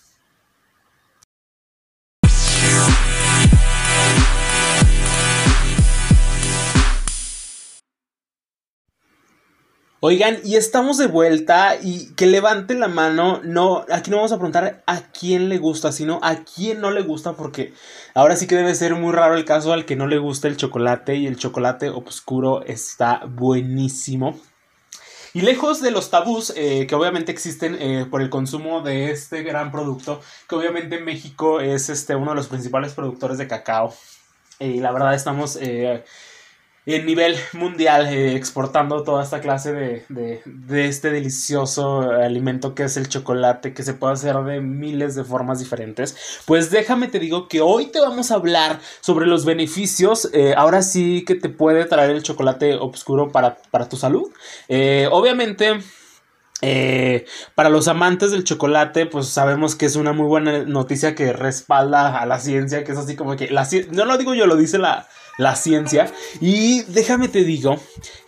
Oigan, 10.00 10.40
y 10.44 10.56
estamos 10.56 10.98
de 10.98 11.08
vuelta 11.08 11.76
y 11.82 12.14
que 12.16 12.26
levanten 12.26 12.80
la 12.80 12.90
mano, 12.90 13.42
no, 13.44 13.86
aquí 13.90 14.12
no 14.12 14.18
vamos 14.18 14.34
a 14.34 14.38
preguntar 14.38 14.84
a 14.86 15.12
quién 15.12 15.48
le 15.48 15.58
gusta, 15.58 15.92
sino 15.94 16.20
a 16.22 16.44
quién 16.44 16.82
no 16.82 16.92
le 16.92 17.02
gusta, 17.02 17.34
porque 17.34 17.74
ahora 18.14 18.36
sí 18.36 18.48
que 18.48 18.56
debe 18.56 18.76
ser 18.76 18.96
muy 18.96 19.14
raro 19.14 19.36
el 19.36 19.46
caso 19.46 19.72
al 19.72 19.86
que 19.86 19.96
no 19.96 20.08
le 20.08 20.18
gusta 20.18 20.50
el 20.50 20.58
chocolate 20.58 21.16
y 21.16 21.28
el 21.28 21.38
chocolate 21.38 21.90
oscuro 21.90 22.64
está 22.66 23.22
buenísimo. 23.26 24.40
Y 25.34 25.42
lejos 25.42 25.82
de 25.82 25.92
los 25.92 26.10
tabús 26.10 26.54
que 26.54 26.96
obviamente 26.96 27.32
existen 27.32 28.08
por 28.10 28.22
el 28.22 28.30
consumo 28.30 28.82
de 28.82 29.10
este 29.12 29.42
gran 29.42 29.72
producto, 29.72 30.22
que 30.48 30.56
obviamente 30.56 31.00
México 31.00 31.60
es 31.60 31.90
este, 31.90 32.16
uno 32.16 32.32
de 32.32 32.36
los 32.36 32.48
principales 32.48 32.94
productores 32.94 33.40
de 33.40 33.48
cacao. 33.48 33.94
Y 34.60 34.80
la 34.80 34.92
verdad 34.92 35.16
estamos 35.16 35.58
en 36.86 37.06
nivel 37.06 37.36
mundial 37.54 38.08
eh, 38.08 38.36
exportando 38.36 39.04
toda 39.04 39.24
esta 39.24 39.40
clase 39.40 39.72
de, 39.72 40.06
de, 40.10 40.42
de, 40.46 40.88
este 40.88 41.12
delicioso 41.12 42.02
alimento 42.12 42.76
que 42.76 42.84
es 42.84 42.98
el 42.98 43.08
chocolate 43.08 43.74
que 43.74 43.84
se 43.84 43.94
puede 43.94 44.14
hacer 44.14 44.36
de 44.44 44.60
miles 44.60 45.16
de 45.16 45.24
formas 45.24 45.60
diferentes. 45.60 46.42
Pues 46.46 46.72
déjame 46.72 47.08
te 47.08 47.20
digo 47.20 47.48
que 47.48 47.62
hoy 47.62 47.86
te 47.86 48.02
vamos 48.02 48.32
a 48.32 48.36
hablar 48.36 48.80
sobre 49.00 49.28
los 49.28 49.46
beneficios 49.46 50.30
eh, 50.34 50.54
ahora 50.58 50.82
sí 50.82 51.24
que 51.26 51.36
te 51.36 51.50
puede 51.50 51.86
traer 51.86 52.12
el 52.12 52.24
chocolate 52.24 52.76
oscuro 52.76 53.32
para, 53.32 53.56
para 53.72 53.88
tu 53.88 53.96
salud. 53.96 54.32
Eh, 54.68 55.08
obviamente 55.12 55.80
para 57.56 57.68
los 57.68 57.90
amantes 57.90 58.32
del 58.32 58.46
chocolate, 58.46 59.06
pues 59.06 59.28
sabemos 59.28 59.76
que 59.76 59.86
es 59.86 59.98
una 59.98 60.14
muy 60.14 60.28
buena 60.28 60.60
noticia 60.60 61.14
que 61.14 61.34
respalda 61.34 62.18
a 62.18 62.26
la 62.26 62.40
ciencia, 62.40 62.86
que 62.86 62.94
es 62.94 62.98
así 62.98 63.18
como 63.18 63.36
que 63.36 63.50
la 63.50 63.68
no 63.92 64.06
lo 64.06 64.18
digo 64.18 64.34
yo, 64.34 64.48
lo 64.48 64.56
dice 64.56 64.78
la, 64.78 65.10
la 65.38 65.56
ciencia. 65.56 66.12
Y 66.40 66.84
déjame 66.84 67.28
te 67.28 67.44
digo 67.44 67.78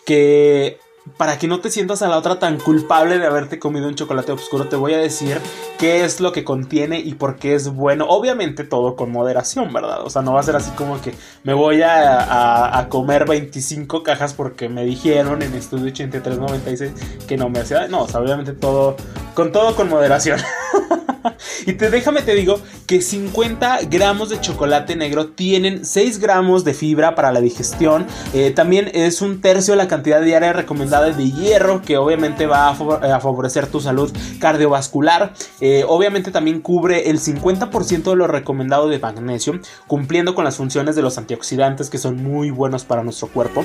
que 0.06 0.80
para 1.18 1.38
que 1.38 1.48
no 1.48 1.60
te 1.60 1.70
sientas 1.70 2.02
a 2.02 2.08
la 2.08 2.18
otra 2.18 2.40
tan 2.40 2.58
culpable 2.58 3.20
de 3.20 3.26
haberte 3.28 3.60
comido 3.60 3.88
un 3.88 3.96
chocolate 3.96 4.32
oscuro, 4.32 4.68
te 4.68 4.76
voy 4.76 4.94
a 4.94 4.98
decir 4.98 5.40
qué 5.78 6.04
es 6.04 6.20
lo 6.20 6.32
que 6.32 6.44
contiene 6.44 7.00
y 7.00 7.14
por 7.14 7.36
qué 7.38 7.54
es 7.54 7.70
bueno. 7.70 8.08
Obviamente 8.10 8.64
todo 8.64 8.96
con 8.96 9.12
moderación, 9.12 9.72
¿verdad? 9.72 10.02
O 10.04 10.10
sea, 10.10 10.24
no 10.24 10.34
va 10.34 10.40
a 10.40 10.44
ser 10.44 10.56
así 10.56 10.72
como 10.72 11.00
que 11.02 11.14
me 11.44 11.54
voy 11.54 11.82
a, 11.84 12.88
comer 12.90 13.28
25 13.28 14.04
cajas 14.04 14.34
porque 14.34 14.68
me 14.68 14.84
dijeron 14.84 15.42
en 15.42 15.54
estudio 15.54 15.86
8396 15.88 16.92
que 17.28 17.38
no 17.38 17.50
me 17.50 17.60
hacía... 17.60 17.88
No, 17.88 18.04
o 18.04 18.08
sea, 18.08 18.20
obviamente 18.20 18.54
todo 18.54 18.96
con 19.34 19.52
todo 19.52 19.76
con 19.76 19.90
moderación. 19.90 20.40
y 21.66 21.74
te, 21.74 21.90
déjame 21.90 22.22
te 22.22 22.36
digo 22.36 22.60
que 22.88 23.02
50 23.02 23.80
gramos 23.90 24.30
de 24.30 24.40
chocolate 24.40 24.96
negro 24.96 25.28
tienen 25.28 25.86
6 25.86 26.20
gramos 26.20 26.64
de 26.64 26.74
fibra 26.74 27.16
para 27.16 27.32
la 27.32 27.42
digestión. 27.42 28.06
Eh, 28.34 28.52
también 28.52 28.90
es 28.94 29.22
un 29.22 29.42
tercio 29.42 29.74
de 29.74 29.78
la 29.78 29.88
cantidad 29.88 30.22
diaria 30.22 30.54
recomendada 30.54 31.12
de 31.12 31.32
hierro 31.32 31.82
que 31.82 31.98
obviamente 31.98 32.48
va 32.48 32.70
a, 32.70 32.76
favorecer 33.20 33.68
tu 33.68 33.80
salud 33.80 34.12
cardiovascular. 34.40 35.34
Eh, 35.62 35.84
obviamente 35.88 36.32
también 36.32 36.62
cubre 36.62 37.10
el 37.10 37.20
50% 37.20 38.04
de 38.04 38.16
lo 38.16 38.28
recomendado 38.28 38.88
de 38.88 39.00
magnesio, 39.00 39.60
cumpliendo 39.88 40.36
con 40.36 40.44
las 40.44 40.58
funciones 40.58 40.96
de 40.96 41.02
los 41.02 41.18
antioxidantes 41.18 41.90
que 41.90 41.98
son 41.98 42.22
muy 42.22 42.50
buenos 42.50 42.86
para 42.86 43.04
nuestro 43.04 43.28
cuerpo. 43.28 43.64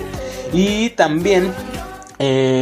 Y 0.53 0.91
también 0.91 1.53
eh, 2.23 2.60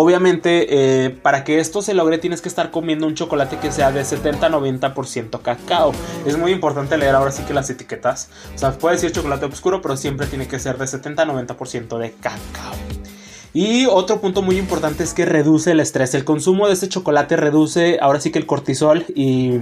obviamente, 0.00 1.04
eh, 1.04 1.10
para 1.10 1.44
que 1.44 1.58
esto 1.58 1.82
se 1.82 1.92
logre, 1.92 2.16
tienes 2.16 2.40
que 2.40 2.48
estar 2.48 2.70
comiendo 2.70 3.06
un 3.06 3.14
chocolate 3.14 3.58
que 3.58 3.70
sea 3.70 3.92
de 3.92 4.02
70-90% 4.02 5.42
cacao. 5.42 5.92
Es 6.24 6.38
muy 6.38 6.52
importante 6.52 6.96
leer 6.96 7.14
ahora 7.14 7.30
sí 7.32 7.42
que 7.42 7.52
las 7.52 7.68
etiquetas. 7.68 8.30
O 8.54 8.58
sea, 8.58 8.72
puede 8.72 8.94
decir 8.94 9.12
chocolate 9.12 9.44
oscuro, 9.44 9.82
pero 9.82 9.98
siempre 9.98 10.26
tiene 10.26 10.48
que 10.48 10.58
ser 10.58 10.78
de 10.78 10.86
70-90% 10.86 11.98
de 11.98 12.12
cacao. 12.12 12.74
Y 13.52 13.86
otro 13.86 14.22
punto 14.22 14.40
muy 14.40 14.56
importante 14.56 15.04
es 15.04 15.12
que 15.12 15.26
reduce 15.26 15.72
el 15.72 15.80
estrés. 15.80 16.14
El 16.14 16.24
consumo 16.24 16.66
de 16.66 16.72
este 16.74 16.88
chocolate 16.88 17.36
reduce 17.36 17.98
ahora 18.00 18.20
sí 18.20 18.30
que 18.30 18.38
el 18.38 18.46
cortisol 18.46 19.04
y 19.14 19.58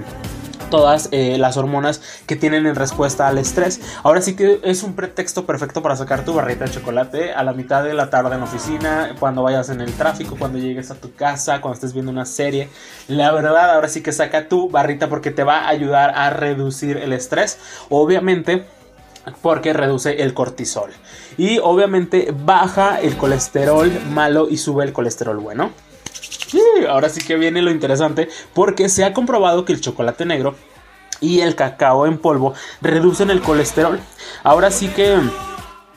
todas 0.70 1.08
eh, 1.12 1.36
las 1.38 1.56
hormonas 1.56 2.00
que 2.26 2.36
tienen 2.36 2.66
en 2.66 2.74
respuesta 2.74 3.28
al 3.28 3.38
estrés. 3.38 3.80
Ahora 4.02 4.20
sí 4.20 4.36
que 4.36 4.60
es 4.62 4.82
un 4.82 4.94
pretexto 4.94 5.46
perfecto 5.46 5.82
para 5.82 5.96
sacar 5.96 6.24
tu 6.24 6.34
barrita 6.34 6.64
de 6.64 6.70
chocolate 6.70 7.32
a 7.32 7.42
la 7.42 7.52
mitad 7.52 7.82
de 7.82 7.94
la 7.94 8.10
tarde 8.10 8.34
en 8.34 8.40
la 8.40 8.46
oficina, 8.46 9.14
cuando 9.18 9.42
vayas 9.42 9.68
en 9.70 9.80
el 9.80 9.92
tráfico, 9.92 10.36
cuando 10.38 10.58
llegues 10.58 10.90
a 10.90 10.94
tu 10.94 11.14
casa, 11.14 11.60
cuando 11.60 11.74
estés 11.74 11.92
viendo 11.92 12.12
una 12.12 12.26
serie. 12.26 12.68
La 13.08 13.32
verdad, 13.32 13.74
ahora 13.74 13.88
sí 13.88 14.02
que 14.02 14.12
saca 14.12 14.48
tu 14.48 14.70
barrita 14.70 15.08
porque 15.08 15.30
te 15.30 15.44
va 15.44 15.60
a 15.60 15.68
ayudar 15.68 16.12
a 16.14 16.30
reducir 16.30 16.96
el 16.96 17.12
estrés. 17.12 17.58
Obviamente 17.88 18.66
porque 19.42 19.72
reduce 19.72 20.22
el 20.22 20.32
cortisol 20.32 20.90
y 21.36 21.58
obviamente 21.58 22.34
baja 22.34 22.98
el 23.00 23.16
colesterol 23.16 23.90
malo 24.10 24.48
y 24.48 24.56
sube 24.56 24.84
el 24.84 24.94
colesterol 24.94 25.36
bueno 25.36 25.70
ahora 26.88 27.08
sí 27.08 27.20
que 27.20 27.36
viene 27.36 27.62
lo 27.62 27.70
interesante 27.70 28.28
porque 28.54 28.88
se 28.88 29.04
ha 29.04 29.12
comprobado 29.12 29.64
que 29.64 29.72
el 29.72 29.80
chocolate 29.80 30.24
negro 30.24 30.54
y 31.20 31.40
el 31.40 31.54
cacao 31.54 32.06
en 32.06 32.18
polvo 32.18 32.54
reducen 32.80 33.30
el 33.30 33.40
colesterol. 33.40 33.98
Ahora 34.44 34.70
sí 34.70 34.88
que 34.88 35.18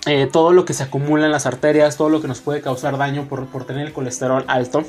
eh, 0.08 0.28
todo 0.32 0.52
lo 0.52 0.66
que 0.66 0.74
se 0.74 0.84
acumula 0.84 1.26
en 1.26 1.32
las 1.32 1.46
arterias, 1.46 1.98
todo 1.98 2.10
lo 2.10 2.22
que 2.22 2.28
nos 2.28 2.42
puede 2.42 2.62
causar 2.62 2.98
daño 2.98 3.28
por, 3.28 3.66
tener 3.66 3.86
el 3.88 3.94
colesterol 3.94 4.44
alto. 4.48 4.84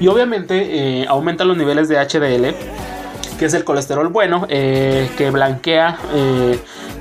Y 0.00 0.06
obviamente 0.08 1.02
eh, 1.02 1.06
aumenta 1.08 1.44
los 1.44 1.56
niveles 1.56 1.88
de 1.88 1.96
HDL, 1.96 2.54
que 3.38 3.44
es 3.44 3.54
el 3.54 3.64
colesterol 3.64 4.08
bueno, 4.08 4.46
eh, 4.48 5.10
que 5.18 5.30
blanquea 5.30 5.98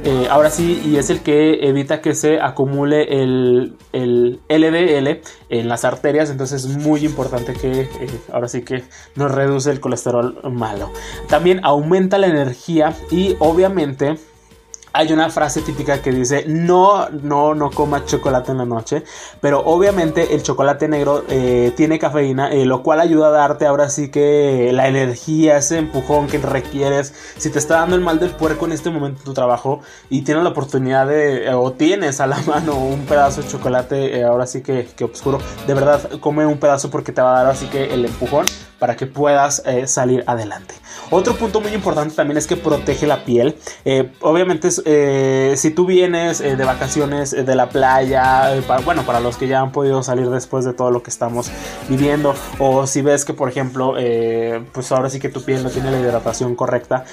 eh, 0.10 0.30
ahora 0.30 0.50
sí, 0.50 0.82
y 0.86 0.96
es 0.96 1.10
el 1.10 1.20
que 1.20 1.68
evita 1.68 2.00
que 2.00 2.16
se 2.16 2.40
acumule 2.40 3.22
el, 3.22 3.76
LDL 3.92 5.20
en 5.50 5.68
las 5.68 5.84
arterias, 5.84 6.30
entonces 6.30 6.64
es 6.64 6.78
muy 6.78 7.04
importante 7.04 7.52
que 7.52 7.82
eh, 7.82 7.90
ahora 8.32 8.48
sí 8.48 8.62
que 8.62 8.86
nos 9.16 9.30
reduce 9.34 9.70
el 9.70 9.82
colesterol 9.82 10.40
malo. 10.50 10.92
También 11.28 11.60
aumenta 11.64 12.18
la 12.20 12.28
energía 12.28 12.96
y 13.12 13.36
obviamente 13.40 14.18
hay 14.98 15.14
una 15.14 15.30
frase 15.30 15.62
típica 15.62 16.02
que 16.02 16.12
dice 16.12 16.46
no, 16.48 17.08
no, 17.10 17.54
no 17.54 17.70
coma 17.70 18.04
chocolate 18.06 18.52
en 18.52 18.58
la 18.58 18.66
noche, 18.66 19.04
pero 19.40 19.60
obviamente 19.60 20.34
el 20.34 20.42
chocolate 20.42 20.88
negro 20.88 21.24
eh, 21.30 21.72
tiene 21.78 22.00
cafeína, 22.00 22.52
eh, 22.52 22.66
lo 22.66 22.82
cual 22.82 23.00
ayuda 23.00 23.28
a 23.28 23.32
darte 23.32 23.68
ahora 23.68 23.90
sí 23.90 24.10
que 24.10 24.72
la 24.74 24.88
energía, 24.88 25.58
ese 25.58 25.78
empujón 25.78 26.26
que 26.26 26.40
requieres. 26.40 27.14
Si 27.38 27.52
te 27.52 27.60
está 27.60 27.76
dando 27.76 27.96
el 27.96 28.02
mal 28.02 28.20
del 28.20 28.32
puerco 28.32 28.66
en 28.66 28.72
este 28.72 28.90
momento 28.90 29.20
de 29.20 29.26
tu 29.26 29.34
trabajo 29.36 29.82
y 30.10 30.24
tienes 30.24 30.44
la 30.44 30.50
oportunidad 30.50 31.06
de, 31.06 31.48
o 31.54 31.74
tienes 31.74 32.20
a 32.20 32.26
la 32.26 32.38
mano 32.48 32.76
un 32.76 33.06
pedazo 33.06 33.44
de 33.44 33.50
chocolate, 33.50 34.18
eh, 34.18 34.24
ahora 34.24 34.48
sí 34.48 34.64
que, 34.64 34.88
que 34.96 35.04
oscuro, 35.04 35.38
de 35.68 35.74
verdad 35.76 36.10
come 36.20 36.44
un 36.48 36.58
pedazo 36.58 36.90
porque 36.90 37.12
te 37.12 37.22
va 37.22 37.36
a 37.36 37.44
dar 37.44 37.52
así 37.52 37.68
que 37.68 37.94
el 37.94 38.04
empujón 38.04 38.48
para 38.80 38.96
que 38.96 39.06
puedas 39.06 39.64
salir 39.86 40.24
adelante. 40.28 40.76
Otro 41.10 41.36
punto 41.36 41.62
muy 41.62 41.72
importante 41.74 42.14
también 42.16 42.38
es 42.38 42.48
que 42.48 42.58
protege 42.58 43.08
la 43.08 43.24
piel. 43.24 43.56
Eh, 43.86 44.12
obviamente, 44.20 44.68
eh, 44.90 45.56
si 45.58 45.72
tú 45.72 45.86
vienes 45.86 46.40
eh, 46.40 46.56
de 46.56 46.64
vacaciones 46.64 47.32
de 47.32 47.56
la 47.56 47.68
playa, 47.68 48.54
bueno, 48.86 49.04
para 49.04 49.20
los 49.20 49.36
que 49.36 49.50
ya 49.50 49.60
han 49.60 49.74
podido 49.74 50.02
salir 50.02 50.30
después 50.30 50.64
de 50.64 50.72
todo 50.72 50.92
lo 50.92 51.04
que 51.04 51.10
estamos 51.10 51.52
viviendo, 51.90 52.34
o 52.58 52.88
si 52.88 53.02
ves 53.02 53.26
que, 53.26 53.34
por 53.34 53.50
ejemplo, 53.50 53.96
pues 54.72 54.92
ahora 54.94 55.10
sí 55.10 55.20
que 55.20 55.28
tu 55.28 55.44
piel 55.44 55.62
no 55.64 55.70
tiene 55.70 55.92
la 55.92 56.00
hidratación 56.00 56.56
correcta, 56.56 57.04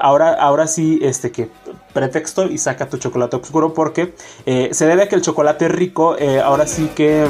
ahora, 0.00 0.32
ahora 0.32 0.66
sí, 0.66 1.00
este 1.02 1.30
que 1.30 1.50
pretexto 1.92 2.46
y 2.46 2.56
saca 2.56 2.88
tu 2.88 2.96
chocolate 2.96 3.36
oscuro 3.36 3.74
porque 3.74 4.14
se 4.46 4.86
debe 4.86 5.02
a 5.02 5.08
que 5.08 5.16
el 5.16 5.22
chocolate 5.22 5.68
rico, 5.68 6.16
ahora 6.42 6.66
sí 6.66 6.90
que 6.94 7.26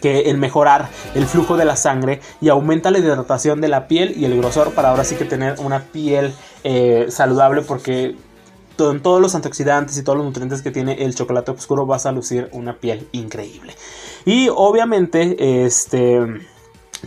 que 0.00 0.30
el 0.30 0.38
mejorar 0.38 0.88
el 1.14 1.26
flujo 1.26 1.56
de 1.56 1.64
la 1.64 1.76
sangre 1.76 2.20
y 2.40 2.48
aumenta 2.48 2.90
la 2.90 2.98
hidratación 2.98 3.60
de 3.60 3.68
la 3.68 3.86
piel 3.86 4.14
y 4.16 4.24
el 4.24 4.36
grosor 4.38 4.72
para 4.72 4.90
ahora 4.90 5.04
sí 5.04 5.16
que 5.16 5.24
tener 5.24 5.56
una 5.60 5.84
piel 5.84 6.32
eh, 6.64 7.06
saludable 7.08 7.62
porque 7.62 8.16
con 8.80 9.02
todos 9.02 9.20
los 9.20 9.34
antioxidantes 9.34 9.98
y 9.98 10.02
todos 10.02 10.16
los 10.16 10.24
nutrientes 10.24 10.62
que 10.62 10.70
tiene 10.70 11.04
el 11.04 11.14
chocolate 11.14 11.50
oscuro 11.50 11.84
vas 11.84 12.06
a 12.06 12.12
lucir 12.12 12.48
una 12.52 12.78
piel 12.78 13.06
increíble. 13.12 13.74
Y 14.24 14.48
obviamente 14.48 15.66
este 15.66 16.18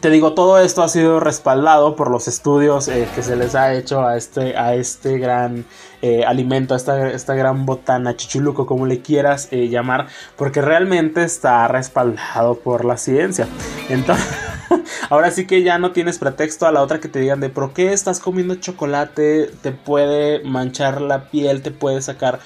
te 0.01 0.09
digo, 0.09 0.33
todo 0.33 0.59
esto 0.59 0.81
ha 0.81 0.89
sido 0.89 1.19
respaldado 1.19 1.95
por 1.95 2.09
los 2.09 2.27
estudios 2.27 2.87
eh, 2.87 3.07
que 3.13 3.21
se 3.21 3.35
les 3.35 3.53
ha 3.53 3.73
hecho 3.73 4.05
a 4.05 4.17
este, 4.17 4.57
a 4.57 4.73
este 4.73 5.19
gran 5.19 5.65
eh, 6.01 6.23
alimento, 6.25 6.73
a 6.73 6.77
esta, 6.77 7.11
esta, 7.11 7.35
gran 7.35 7.65
botana, 7.65 8.15
chichuluco, 8.15 8.65
como 8.65 8.87
le 8.87 9.01
quieras 9.01 9.49
eh, 9.51 9.69
llamar, 9.69 10.07
porque 10.35 10.61
realmente 10.61 11.23
está 11.23 11.67
respaldado 11.67 12.55
por 12.55 12.85
la 12.85 12.97
ciencia. 12.97 13.47
Entonces, 13.89 14.25
ahora 15.09 15.29
sí 15.29 15.45
que 15.45 15.61
ya 15.61 15.77
no 15.77 15.91
tienes 15.91 16.17
pretexto 16.17 16.65
a 16.65 16.71
la 16.71 16.81
otra 16.81 16.99
que 16.99 17.07
te 17.07 17.19
digan 17.19 17.39
de 17.39 17.49
por 17.49 17.73
qué 17.73 17.93
estás 17.93 18.19
comiendo 18.19 18.55
chocolate, 18.55 19.51
te 19.61 19.71
puede 19.71 20.43
manchar 20.43 21.01
la 21.01 21.25
piel, 21.29 21.61
te 21.61 21.71
puede 21.71 22.01
sacar 22.01 22.39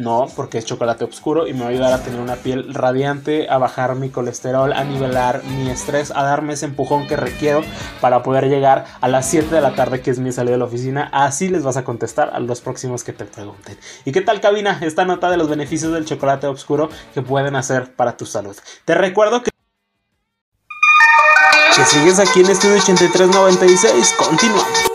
no, 0.00 0.26
porque 0.34 0.58
es 0.58 0.64
chocolate 0.64 1.04
oscuro 1.04 1.46
y 1.46 1.52
me 1.52 1.60
va 1.60 1.66
a 1.66 1.68
ayudar 1.68 1.92
a 1.92 2.02
tener 2.02 2.20
una 2.20 2.36
piel 2.36 2.72
radiante, 2.74 3.48
a 3.48 3.58
bajar 3.58 3.94
mi 3.94 4.10
colesterol, 4.10 4.72
a 4.72 4.84
nivelar 4.84 5.42
mi 5.44 5.70
estrés, 5.70 6.10
a 6.10 6.22
darme 6.22 6.54
ese 6.54 6.66
empujón 6.66 7.06
que 7.06 7.16
requiero 7.16 7.62
para 8.00 8.22
poder 8.22 8.48
llegar 8.48 8.86
a 9.00 9.08
las 9.08 9.26
7 9.26 9.54
de 9.54 9.60
la 9.60 9.74
tarde, 9.74 10.00
que 10.00 10.10
es 10.10 10.18
mi 10.18 10.32
salida 10.32 10.52
de 10.52 10.58
la 10.58 10.64
oficina. 10.64 11.08
Así 11.12 11.48
les 11.48 11.62
vas 11.62 11.76
a 11.76 11.84
contestar 11.84 12.30
a 12.32 12.40
los 12.40 12.60
próximos 12.60 13.04
que 13.04 13.12
te 13.12 13.24
pregunten. 13.24 13.78
¿Y 14.04 14.12
qué 14.12 14.20
tal, 14.20 14.40
cabina? 14.40 14.78
Esta 14.80 15.04
nota 15.04 15.30
de 15.30 15.36
los 15.36 15.48
beneficios 15.48 15.92
del 15.92 16.04
chocolate 16.04 16.46
oscuro 16.46 16.88
que 17.14 17.22
pueden 17.22 17.56
hacer 17.56 17.94
para 17.94 18.16
tu 18.16 18.26
salud. 18.26 18.56
Te 18.84 18.94
recuerdo 18.94 19.42
que. 19.42 19.50
Si 21.72 21.84
sigues 21.84 22.18
aquí 22.18 22.40
en 22.40 22.50
Estudio 22.50 22.76
8396, 22.76 24.14
continuamos. 24.18 24.89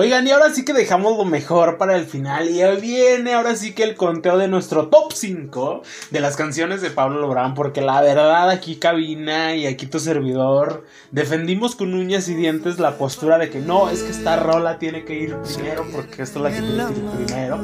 Oigan, 0.00 0.28
y 0.28 0.30
ahora 0.30 0.54
sí 0.54 0.64
que 0.64 0.72
dejamos 0.72 1.18
lo 1.18 1.24
mejor 1.24 1.76
para 1.76 1.96
el 1.96 2.06
final. 2.06 2.48
Y 2.48 2.62
viene 2.80 3.34
ahora 3.34 3.56
sí 3.56 3.72
que 3.72 3.82
el 3.82 3.96
conteo 3.96 4.38
de 4.38 4.46
nuestro 4.46 4.86
top 4.86 5.12
5 5.12 5.82
de 6.12 6.20
las 6.20 6.36
canciones 6.36 6.80
de 6.82 6.90
Pablo 6.90 7.20
Lorán. 7.20 7.54
Porque 7.54 7.80
la 7.80 8.00
verdad, 8.00 8.48
aquí 8.48 8.76
cabina 8.76 9.56
y 9.56 9.66
aquí 9.66 9.86
tu 9.86 9.98
servidor 9.98 10.84
defendimos 11.10 11.74
con 11.74 11.94
uñas 11.94 12.28
y 12.28 12.34
dientes 12.34 12.78
la 12.78 12.96
postura 12.96 13.38
de 13.38 13.50
que 13.50 13.58
no, 13.58 13.90
es 13.90 14.04
que 14.04 14.12
esta 14.12 14.36
rola 14.36 14.78
tiene 14.78 15.04
que 15.04 15.14
ir 15.14 15.36
primero. 15.38 15.84
Porque 15.90 16.22
esto 16.22 16.38
es 16.38 16.42
la 16.44 16.50
que 16.50 16.60
tiene 16.64 16.86
que 16.86 17.00
ir 17.00 17.26
primero. 17.26 17.58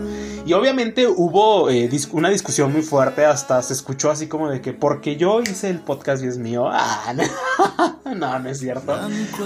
Y 0.46 0.52
obviamente 0.52 1.06
hubo 1.06 1.70
eh, 1.70 1.88
una 2.12 2.28
discusión 2.28 2.70
muy 2.70 2.82
fuerte. 2.82 3.24
Hasta 3.24 3.62
se 3.62 3.72
escuchó 3.72 4.10
así 4.10 4.26
como 4.26 4.50
de 4.50 4.60
que 4.60 4.74
porque 4.74 5.16
yo 5.16 5.40
hice 5.40 5.70
el 5.70 5.78
podcast 5.78 6.22
y 6.22 6.26
es 6.26 6.38
mío. 6.38 6.70
Ah, 6.86 7.14
no, 7.14 8.14
no, 8.14 8.38
no 8.38 8.48
es 8.48 8.58
cierto. 8.58 8.94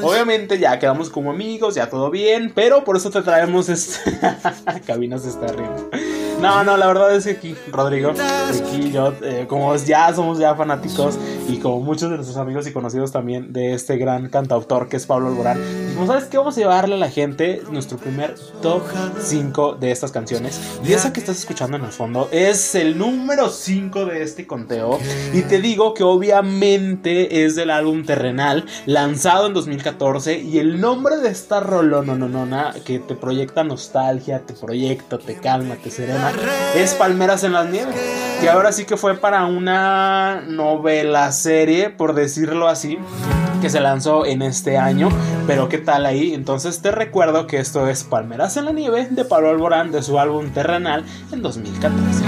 Obviamente 0.03 0.59
ya 0.59 0.79
quedamos 0.79 1.09
como 1.09 1.31
amigos, 1.31 1.75
ya 1.75 1.89
todo 1.89 2.11
bien. 2.11 2.53
Pero 2.55 2.85
por 2.85 2.97
eso 2.97 3.11
te 3.11 3.23
traemos 3.23 3.69
este. 3.69 4.19
Cabinas 4.87 5.25
está 5.25 5.47
arriba. 5.47 5.77
No, 6.41 6.63
no, 6.63 6.77
la 6.77 6.87
verdad 6.87 7.15
es 7.15 7.25
que 7.25 7.31
aquí, 7.33 7.57
Rodrigo, 7.73 8.13
aquí 8.13 8.93
yo, 8.93 9.13
eh, 9.23 9.47
como 9.49 9.75
ya 9.77 10.15
somos 10.15 10.39
ya 10.39 10.55
fanáticos 10.55 11.19
y 11.49 11.59
como 11.59 11.81
muchos 11.81 12.11
de 12.11 12.17
nuestros 12.17 12.37
amigos 12.37 12.67
y 12.69 12.73
conocidos 12.73 13.11
también 13.11 13.53
de 13.53 13.75
este 13.75 13.97
gran 13.97 14.29
cantautor 14.29 14.89
que 14.89 14.97
es 14.97 15.07
Pablo 15.07 15.29
Alborán, 15.29 15.59
como 15.99 16.13
sabes 16.13 16.27
que 16.27 16.39
vamos 16.39 16.57
a 16.57 16.61
llevarle 16.61 16.95
a 16.95 16.99
la 16.99 17.11
gente 17.11 17.61
nuestro 17.73 17.99
primer 17.99 18.37
top 18.63 18.83
5 19.19 19.79
de 19.81 19.91
estas 19.91 20.13
canciones. 20.13 20.61
Y 20.85 20.93
esa 20.93 21.13
que 21.13 21.19
estás 21.19 21.39
escuchando 21.41 21.77
en 21.77 21.85
el 21.85 21.91
fondo 21.91 22.29
es 22.31 22.77
el 22.77 22.97
número 22.97 23.49
5 23.49 24.07
de 24.07 24.23
este 24.23 24.47
conteo. 24.47 25.01
Y 25.33 25.43
te 25.43 25.61
digo 25.61 25.95
que 25.95 26.05
obviamente 26.05 27.45
es 27.45 27.57
del 27.57 27.71
álbum 27.71 28.05
Terrenal, 28.05 28.65
lanzado 28.87 29.49
en 29.49 29.55
2014. 29.55 30.39
Y 30.39 30.59
el 30.61 30.81
nombre 30.81 31.17
de 31.17 31.31
esta 31.31 31.59
rolononona 31.59 32.77
que 32.85 33.01
te 33.01 33.17
proyecta 33.17 33.65
nostalgia, 33.65 34.47
te 34.47 34.55
proyecta, 34.55 35.19
te 35.19 35.35
calma, 35.35 35.75
te 35.83 35.91
serena 35.91 36.33
es 36.77 36.95
Palmeras 36.95 37.43
en 37.43 37.55
las 37.55 37.69
Nieves. 37.71 37.97
Que 38.41 38.49
ahora 38.49 38.71
sí 38.71 38.85
que 38.85 38.97
fue 38.97 39.17
para 39.17 39.47
una 39.47 40.43
novela 40.47 41.33
serie, 41.33 41.91
por 41.91 42.15
decirlo 42.15 42.69
así, 42.69 42.99
que 43.61 43.71
se 43.71 43.81
lanzó 43.81 44.27
en 44.27 44.43
este 44.43 44.79
año. 44.79 45.09
Pero 45.47 45.69
qué 45.69 45.79
tal 45.79 46.07
ahí. 46.07 46.35
Entonces 46.35 46.81
te 46.81 46.91
recuerdo 46.91 47.47
que 47.47 47.59
esto 47.59 47.89
es 47.89 48.05
Palmeras 48.05 48.57
en 48.57 48.67
la 48.67 48.73
Nieve 48.73 49.09
de 49.11 49.25
Pablo 49.25 49.51
Alborán 49.51 49.93
de 49.93 50.03
su 50.03 50.19
álbum 50.19 50.51
Terrenal 50.51 51.05
en 51.33 51.43
2014. 51.43 52.25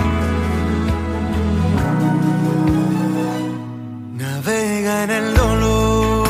Navega 4.14 5.04
en 5.04 5.10
el 5.10 5.34
dolor, 5.34 6.28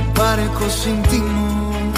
un 0.00 0.14
barco 0.14 0.68
sin 0.68 1.02
timón, 1.04 1.92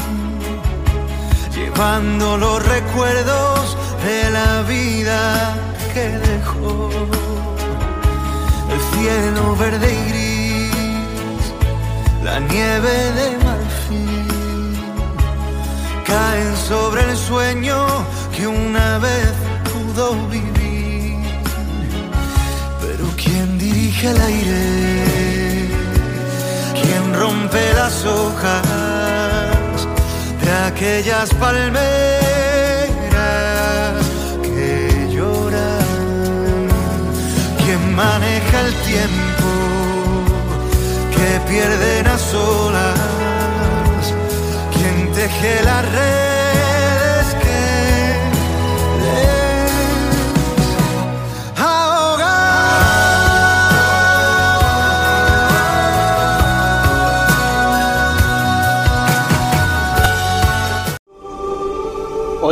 llevando 1.54 2.36
los 2.36 2.66
recuerdos 2.66 3.76
de 4.04 4.30
la 4.30 4.62
vida 4.62 5.54
que 5.92 6.08
dejó. 6.08 6.90
El 8.72 8.80
cielo 8.98 9.56
verde 9.56 9.92
y 9.92 10.08
gris, 10.10 10.23
la 12.24 12.40
nieve 12.40 12.94
de 13.18 13.28
marfil, 13.44 14.74
caen 16.04 16.56
sobre 16.56 17.02
el 17.10 17.16
sueño 17.16 17.76
que 18.34 18.46
una 18.46 18.98
vez 18.98 19.32
pudo 19.72 20.04
vivir. 20.28 21.18
Pero 22.82 23.04
¿quién 23.22 23.58
dirige 23.58 24.10
el 24.10 24.20
aire? 24.20 25.68
¿Quién 26.80 27.14
rompe 27.14 27.62
las 27.74 28.04
hojas 28.04 28.66
de 30.42 30.50
aquellas 30.68 31.28
palmeras? 31.34 32.04
maneja 37.94 38.60
el 38.60 38.74
tiempo 38.90 39.24
que 39.36 39.73
pierden 41.54 42.06
a 42.08 42.18
solas, 42.18 44.14
quien 44.72 45.12
teje 45.12 45.62
la 45.62 45.82
red 45.82 46.33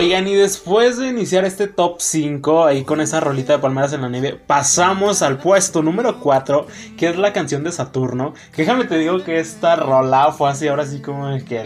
Oigan, 0.02 0.26
y 0.26 0.34
después 0.34 0.98
de 0.98 1.06
iniciar 1.06 1.44
este 1.44 1.68
top 1.68 2.00
5, 2.00 2.64
ahí 2.64 2.82
con 2.82 3.00
esa 3.00 3.20
rolita 3.20 3.52
de 3.52 3.60
Palmeras 3.60 3.92
en 3.92 4.02
la 4.02 4.08
Nieve, 4.08 4.36
pasamos 4.48 5.22
al 5.22 5.38
puesto 5.38 5.80
número 5.80 6.18
4, 6.18 6.66
que 6.98 7.08
es 7.08 7.16
la 7.16 7.32
canción 7.32 7.62
de 7.62 7.70
Saturno. 7.70 8.34
déjame 8.56 8.86
te 8.86 8.98
digo 8.98 9.22
que 9.22 9.38
esta 9.38 9.76
rola 9.76 10.32
fue 10.32 10.50
así, 10.50 10.66
ahora 10.66 10.86
sí 10.86 11.00
como 11.00 11.28
que... 11.44 11.60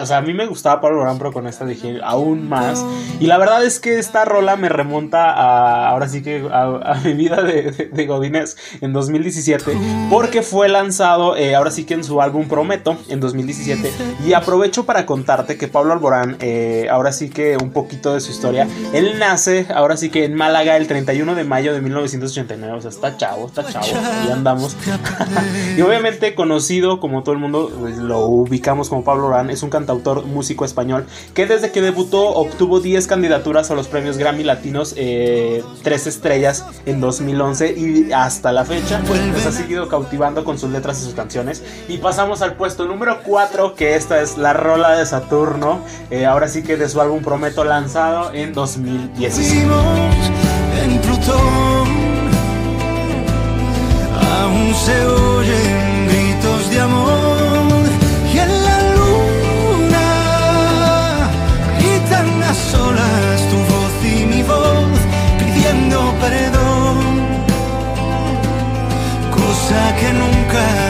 o 0.00 0.06
sea, 0.06 0.18
a 0.18 0.20
mí 0.20 0.32
me 0.32 0.46
gustaba 0.46 0.80
Pablo 0.80 0.98
Lorán, 0.98 1.18
pero 1.18 1.32
con 1.32 1.48
esta 1.48 1.66
dije 1.66 1.98
aún 2.04 2.48
más. 2.48 2.86
Y 3.18 3.26
la 3.26 3.38
verdad 3.38 3.64
es 3.64 3.80
que 3.80 3.98
esta 3.98 4.24
rola 4.24 4.54
me 4.54 4.68
remonta 4.68 5.32
a, 5.32 5.88
ahora 5.88 6.08
sí 6.08 6.22
que 6.22 6.48
a, 6.48 6.94
mi 7.02 7.14
vida 7.14 7.42
de, 7.42 7.90
de, 7.92 8.06
Godínez 8.06 8.56
en 8.80 8.92
2017, 8.92 9.76
porque 10.10 10.42
fue 10.42 10.68
lanzado, 10.68 11.36
eh, 11.36 11.56
ahora 11.56 11.72
sí 11.72 11.82
que 11.82 11.94
en 11.94 12.04
su 12.04 12.22
álbum 12.22 12.46
Prometo, 12.46 12.96
en 13.08 13.18
2017. 13.18 13.90
Y 14.24 14.34
aprovecho 14.34 14.86
para 14.86 15.06
contarte 15.06 15.58
que 15.58 15.66
Pablo 15.66 15.92
Alborán, 15.92 16.36
eh, 16.38 16.86
ahora 16.88 17.10
sí 17.10 17.30
que 17.30 17.56
un 17.60 17.79
poquito 17.80 18.14
de 18.14 18.20
su 18.20 18.30
historia. 18.30 18.68
Él 18.92 19.18
nace, 19.18 19.66
ahora 19.74 19.96
sí 19.96 20.10
que 20.10 20.24
en 20.24 20.34
Málaga, 20.34 20.76
el 20.76 20.86
31 20.86 21.34
de 21.34 21.44
mayo 21.44 21.72
de 21.72 21.80
1989. 21.80 22.76
O 22.76 22.80
sea, 22.80 22.90
está 22.90 23.16
chavo, 23.16 23.46
está 23.46 23.66
chavo. 23.66 23.86
Y 24.28 24.30
andamos. 24.30 24.76
y 25.76 25.80
obviamente 25.80 26.34
conocido, 26.34 27.00
como 27.00 27.22
todo 27.22 27.34
el 27.34 27.40
mundo 27.40 27.72
pues, 27.80 27.96
lo 27.96 28.26
ubicamos 28.26 28.88
como 28.88 29.04
Pablo 29.04 29.26
Orán, 29.28 29.50
es 29.50 29.62
un 29.62 29.70
cantautor 29.70 30.26
músico 30.26 30.64
español 30.64 31.06
que 31.34 31.46
desde 31.46 31.70
que 31.70 31.80
debutó 31.80 32.28
obtuvo 32.28 32.80
10 32.80 33.06
candidaturas 33.06 33.70
a 33.70 33.74
los 33.74 33.88
premios 33.88 34.18
Grammy 34.18 34.44
Latinos, 34.44 34.94
eh, 34.96 35.62
3 35.82 36.06
estrellas 36.06 36.66
en 36.86 37.00
2011 37.00 37.74
y 37.76 38.12
hasta 38.12 38.52
la 38.52 38.64
fecha 38.64 39.00
pues 39.06 39.46
ha 39.46 39.52
seguido 39.52 39.88
cautivando 39.88 40.44
con 40.44 40.58
sus 40.58 40.70
letras 40.70 41.00
y 41.00 41.04
sus 41.04 41.14
canciones. 41.14 41.62
Y 41.88 41.98
pasamos 41.98 42.42
al 42.42 42.54
puesto 42.54 42.86
número 42.86 43.20
4, 43.24 43.74
que 43.74 43.94
esta 43.94 44.20
es 44.20 44.36
La 44.36 44.52
Rola 44.52 44.96
de 44.96 45.06
Saturno. 45.06 45.80
Eh, 46.10 46.26
ahora 46.26 46.48
sí 46.48 46.62
que 46.62 46.76
de 46.76 46.88
su 46.88 47.00
álbum 47.00 47.22
Prometo 47.22 47.59
lanzado 47.64 48.32
en 48.32 48.52
2016. 48.52 49.64
En 50.82 50.98
Plutón 51.00 51.88
aún 54.38 54.74
se 54.74 55.06
oyen 55.06 56.08
gritos 56.08 56.70
de 56.70 56.80
amor 56.80 57.82
y 58.32 58.38
en 58.38 58.64
la 58.64 58.78
luna 58.96 60.08
gritan 61.78 62.42
a 62.42 62.54
solas 62.54 63.40
tu 63.50 63.56
voz 63.72 63.94
y 64.04 64.26
mi 64.26 64.42
voz 64.42 64.98
pidiendo 65.38 66.14
perdón, 66.20 66.98
cosa 69.30 69.96
que 69.98 70.12
nunca 70.12 70.89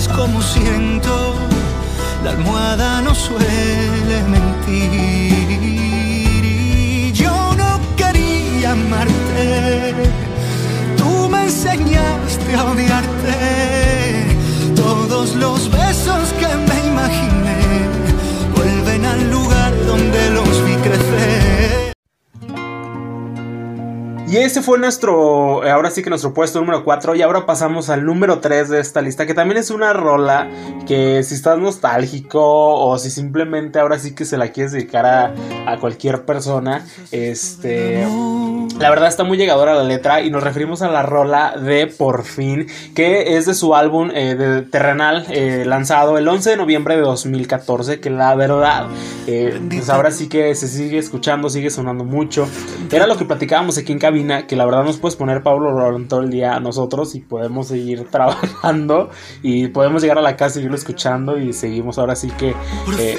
sientes 0.00 0.08
como 0.08 0.40
siento, 0.42 1.34
la 2.24 2.30
almohada 2.30 3.02
no 3.02 3.14
suele 3.14 4.22
mentir. 4.28 5.50
Y 5.62 7.12
yo 7.12 7.54
no 7.56 7.80
quería 7.96 8.72
amarte, 8.72 9.94
tú 10.96 11.28
me 11.28 11.44
enseñaste 11.44 12.54
a 12.56 12.64
odiarte. 12.64 14.36
Todos 14.74 15.34
los 15.34 15.70
besos 15.70 16.32
que 16.38 16.48
me 16.68 16.88
imaginé 16.88 17.39
Y 24.30 24.36
ese 24.36 24.62
fue 24.62 24.78
nuestro, 24.78 25.68
ahora 25.68 25.90
sí 25.90 26.04
que 26.04 26.08
nuestro 26.08 26.32
puesto 26.32 26.60
número 26.60 26.84
4 26.84 27.16
y 27.16 27.22
ahora 27.22 27.46
pasamos 27.46 27.90
al 27.90 28.04
número 28.04 28.38
3 28.38 28.68
de 28.68 28.78
esta 28.78 29.02
lista, 29.02 29.26
que 29.26 29.34
también 29.34 29.58
es 29.58 29.72
una 29.72 29.92
rola 29.92 30.48
que 30.86 31.24
si 31.24 31.34
estás 31.34 31.58
nostálgico 31.58 32.40
o 32.40 32.96
si 32.96 33.10
simplemente 33.10 33.80
ahora 33.80 33.98
sí 33.98 34.14
que 34.14 34.24
se 34.24 34.36
la 34.36 34.52
quieres 34.52 34.70
dedicar 34.70 35.04
a, 35.04 35.34
a 35.66 35.78
cualquier 35.78 36.24
persona, 36.24 36.86
este, 37.10 38.06
La 38.78 38.88
verdad 38.88 39.08
está 39.08 39.24
muy 39.24 39.36
llegadora 39.36 39.74
la 39.74 39.82
letra 39.82 40.22
y 40.22 40.30
nos 40.30 40.44
referimos 40.44 40.80
a 40.82 40.88
la 40.88 41.02
rola 41.02 41.56
de 41.56 41.88
Por 41.88 42.24
fin, 42.24 42.68
que 42.94 43.36
es 43.36 43.46
de 43.46 43.54
su 43.54 43.74
álbum 43.74 44.10
eh, 44.14 44.36
de 44.36 44.62
Terrenal 44.62 45.26
eh, 45.28 45.64
lanzado 45.66 46.16
el 46.18 46.26
11 46.28 46.50
de 46.50 46.56
noviembre 46.56 46.94
de 46.94 47.02
2014, 47.02 47.98
que 47.98 48.10
la 48.10 48.34
verdad, 48.36 48.86
eh, 49.26 49.60
pues 49.68 49.90
ahora 49.90 50.12
sí 50.12 50.28
que 50.28 50.54
se 50.54 50.68
sigue 50.68 50.98
escuchando, 50.98 51.50
sigue 51.50 51.68
sonando 51.68 52.04
mucho. 52.04 52.48
Era 52.92 53.06
lo 53.08 53.16
que 53.16 53.24
platicábamos 53.24 53.76
aquí 53.76 53.92
en 53.92 53.98
cabina, 53.98 54.19
que 54.46 54.56
la 54.56 54.64
verdad 54.64 54.84
nos 54.84 54.98
puedes 54.98 55.16
poner 55.16 55.42
Pablo 55.42 55.72
Rolón 55.72 56.08
todo 56.08 56.20
el 56.20 56.30
día 56.30 56.54
a 56.54 56.60
nosotros 56.60 57.14
y 57.14 57.20
podemos 57.20 57.68
seguir 57.68 58.04
trabajando 58.10 59.10
y 59.42 59.68
podemos 59.68 60.02
llegar 60.02 60.18
a 60.18 60.22
la 60.22 60.36
casa 60.36 60.50
y 60.50 60.54
seguirlo 60.54 60.76
escuchando 60.76 61.38
y 61.38 61.52
seguimos 61.52 61.98
ahora 61.98 62.16
sí 62.16 62.30
que 62.38 62.54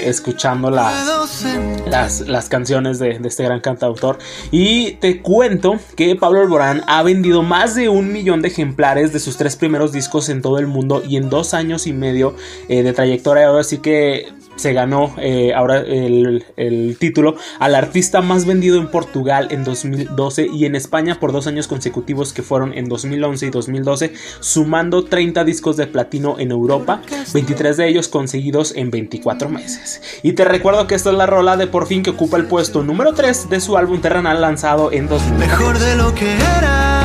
escuchando 0.04 0.70
las, 0.70 2.20
las, 2.26 2.48
canciones 2.48 2.98
de, 2.98 3.18
de 3.18 3.28
este 3.28 3.44
gran 3.44 3.60
cantautor. 3.60 4.18
Y 4.50 4.92
te 4.92 5.22
cuento 5.22 5.76
que 5.96 6.16
Pablo 6.16 6.40
Alborán 6.40 6.82
ha 6.86 7.02
vendido 7.02 7.42
más 7.42 7.74
de 7.74 7.88
un 7.88 8.12
millón 8.12 8.42
de 8.42 8.48
ejemplares 8.48 9.12
de 9.12 9.20
sus 9.20 9.36
tres 9.36 9.56
primeros 9.56 9.92
discos 9.92 10.28
en 10.28 10.42
todo 10.42 10.58
el 10.58 10.66
mundo 10.66 11.02
y 11.06 11.16
en 11.16 11.30
dos 11.30 11.54
años 11.54 11.86
y 11.86 11.92
medio 11.92 12.34
eh, 12.68 12.82
de 12.82 12.92
trayectoria. 12.92 13.48
Ahora 13.48 13.64
sí 13.64 13.78
que 13.78 14.28
se 14.62 14.72
ganó 14.72 15.12
eh, 15.18 15.52
ahora 15.54 15.78
el, 15.78 16.96
título 16.98 17.34
al 17.58 17.74
artista 17.74 18.22
más 18.22 18.46
vendido 18.46 18.78
en 18.78 18.88
Portugal 18.88 19.48
en 19.50 19.64
2012 19.64 20.46
y 20.52 20.66
en 20.66 20.76
España 20.76 21.18
por 21.18 21.32
dos 21.32 21.48
años 21.48 21.66
consecutivos 21.66 22.32
que 22.32 22.42
fueron 22.42 22.72
en 22.72 22.88
2011 22.88 23.46
y 23.46 23.50
2012, 23.50 24.12
sumando 24.38 25.04
30 25.04 25.42
discos 25.44 25.76
de 25.76 25.88
platino 25.88 26.38
en 26.38 26.52
Europa, 26.52 27.02
23 27.34 27.76
de 27.76 27.88
ellos 27.88 28.06
conseguidos 28.08 28.74
en 28.76 28.90
24 28.90 29.48
meses. 29.48 30.00
Y 30.22 30.32
te 30.32 30.44
recuerdo 30.44 30.86
que 30.86 30.94
esta 30.94 31.10
es 31.10 31.16
la 31.16 31.26
rola 31.26 31.56
de 31.56 31.66
Por 31.66 31.86
fin 31.86 32.02
que 32.04 32.10
ocupa 32.10 32.36
el 32.36 32.46
puesto 32.46 32.84
número 32.84 33.14
3 33.14 33.50
de 33.50 33.60
su 33.60 33.76
álbum 33.76 34.00
Terrenal 34.00 34.40
lanzado 34.40 34.92
en 34.92 35.08
2000. 35.08 35.38
Mejor 35.38 35.78
de 35.78 35.96
lo 35.96 36.14
que 36.14 36.34
era 36.34 37.02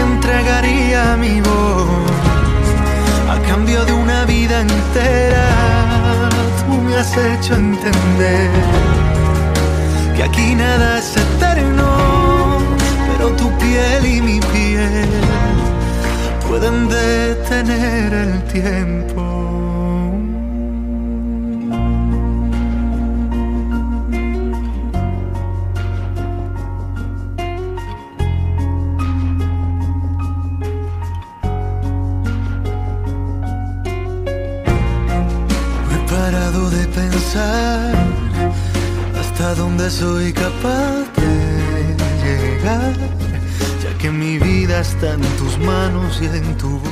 entregaría 0.00 1.16
mi 1.16 1.40
voz 1.40 1.61
has 7.02 7.16
hecho 7.16 7.54
entender 7.54 8.50
que 10.14 10.22
aquí 10.22 10.54
nada 10.54 10.98
es 11.00 11.16
eterno, 11.16 12.58
pero 13.08 13.30
tu 13.40 13.50
piel 13.58 14.06
y 14.06 14.20
mi 14.20 14.38
piel 14.52 15.08
pueden 16.48 16.88
detener 16.88 18.12
el 18.24 18.42
tiempo. 18.44 19.21
Soy 40.02 40.32
capaz 40.32 41.04
de 41.16 41.94
llegar, 42.24 42.92
ya 43.82 43.98
que 43.98 44.10
mi 44.10 44.36
vida 44.36 44.80
está 44.80 45.14
en 45.14 45.20
tus 45.38 45.56
manos 45.58 46.20
y 46.20 46.26
en 46.26 46.58
tu 46.58 46.70
voz. 46.80 46.91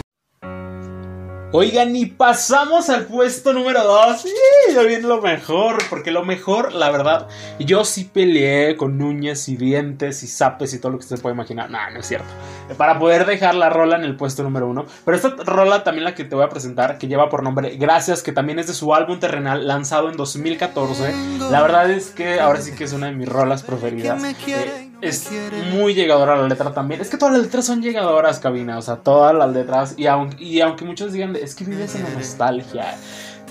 Oigan, 1.53 1.97
y 1.97 2.07
pasamos 2.07 2.91
al 2.91 3.07
puesto 3.07 3.53
número 3.53 3.83
2. 3.83 4.21
Sí, 4.21 4.29
ya 4.73 4.83
viene 4.83 5.09
lo 5.09 5.21
mejor. 5.21 5.79
Porque 5.91 6.13
lo 6.13 6.25
mejor, 6.25 6.73
la 6.73 6.91
verdad, 6.93 7.27
yo 7.59 7.85
sí 7.85 8.05
peleé 8.05 8.77
con 8.77 9.03
uñas 9.03 9.49
y 9.49 9.57
dientes 9.57 10.23
y 10.23 10.29
zapes 10.29 10.73
y 10.75 10.79
todo 10.79 10.93
lo 10.93 10.99
que 10.99 11.07
se 11.07 11.19
puede 11.19 11.35
imaginar. 11.35 11.69
No, 11.69 11.79
no 11.91 11.99
es 11.99 12.07
cierto. 12.07 12.29
Para 12.77 13.01
poder 13.01 13.27
dejar 13.27 13.57
la 13.57 13.69
rola 13.69 13.97
en 13.97 14.05
el 14.05 14.17
puesto 14.17 14.45
número 14.45 14.69
1. 14.69 14.87
Pero 15.05 15.17
esta 15.17 15.31
rola 15.31 15.83
también 15.83 16.05
la 16.05 16.15
que 16.15 16.23
te 16.23 16.37
voy 16.37 16.45
a 16.45 16.49
presentar, 16.49 16.99
que 16.99 17.09
lleva 17.09 17.29
por 17.29 17.43
nombre 17.43 17.77
Gracias, 17.77 18.23
que 18.23 18.31
también 18.31 18.61
es 18.61 18.69
de 18.69 18.75
su 18.75 18.95
álbum 18.95 19.19
terrenal 19.19 19.67
lanzado 19.67 20.09
en 20.09 20.17
2014. 20.17 21.13
La 21.51 21.63
verdad 21.63 21.91
es 21.91 22.11
que 22.11 22.39
ahora 22.39 22.61
sí 22.61 22.77
que 22.77 22.85
es 22.85 22.93
una 22.93 23.07
de 23.07 23.13
mis 23.13 23.29
rolas 23.29 23.65
preferidas. 23.65 24.23
Eh, 24.47 24.90
es 25.01 25.31
muy 25.73 25.95
llegadora 25.95 26.37
la 26.37 26.49
letra 26.49 26.73
también. 26.73 27.01
Es 27.01 27.09
que 27.09 27.17
todas 27.17 27.35
las 27.35 27.43
letras 27.43 27.67
son 27.67 27.83
llegadoras, 27.83 28.39
cabina. 28.39 28.79
O 28.79 28.83
sea, 28.83 28.97
todas 28.97 29.35
las 29.35 29.51
letras. 29.53 29.95
Y 29.97 30.07
aunque, 30.07 30.43
y 30.43 30.61
aunque 30.61 30.85
muchos 30.85 31.13
digan, 31.13 31.37
es 31.37 31.55
que 31.55 31.65
vives 31.65 31.95
en 31.95 32.05
la 32.05 32.11
nostalgia. 32.11 32.97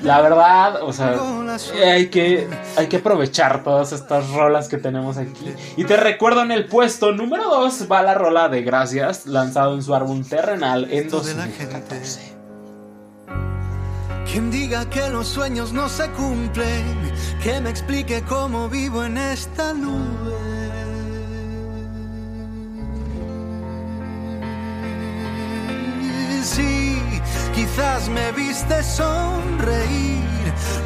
La 0.03 0.21
verdad, 0.21 0.81
o 0.81 0.93
sea, 0.93 1.19
hay 1.85 2.07
que, 2.07 2.47
hay 2.77 2.87
que 2.87 2.97
aprovechar 2.97 3.63
todas 3.63 3.91
estas 3.91 4.29
rolas 4.29 4.69
que 4.69 4.77
tenemos 4.77 5.17
aquí. 5.17 5.53
Y 5.75 5.83
te 5.83 5.97
recuerdo 5.97 6.41
en 6.41 6.51
el 6.51 6.67
puesto 6.67 7.11
número 7.11 7.49
2 7.49 7.91
va 7.91 8.01
la 8.01 8.13
rola 8.13 8.47
de 8.47 8.61
Gracias, 8.61 9.25
lanzado 9.25 9.75
en 9.75 9.83
su 9.83 9.93
álbum 9.93 10.23
Terrenal 10.23 10.87
en 10.89 11.09
2014. 11.09 12.33
Quien 14.31 14.51
diga 14.51 14.89
que 14.89 15.09
los 15.09 15.27
sueños 15.27 15.73
no 15.73 15.89
se 15.89 16.09
cumplen, 16.11 17.11
que 17.43 17.59
me 17.59 17.69
explique 17.69 18.21
cómo 18.21 18.69
vivo 18.69 19.03
en 19.03 19.17
esta 19.17 19.73
nube. 19.73 20.48
Me 28.09 28.33
viste 28.33 28.83
sonreír 28.83 30.25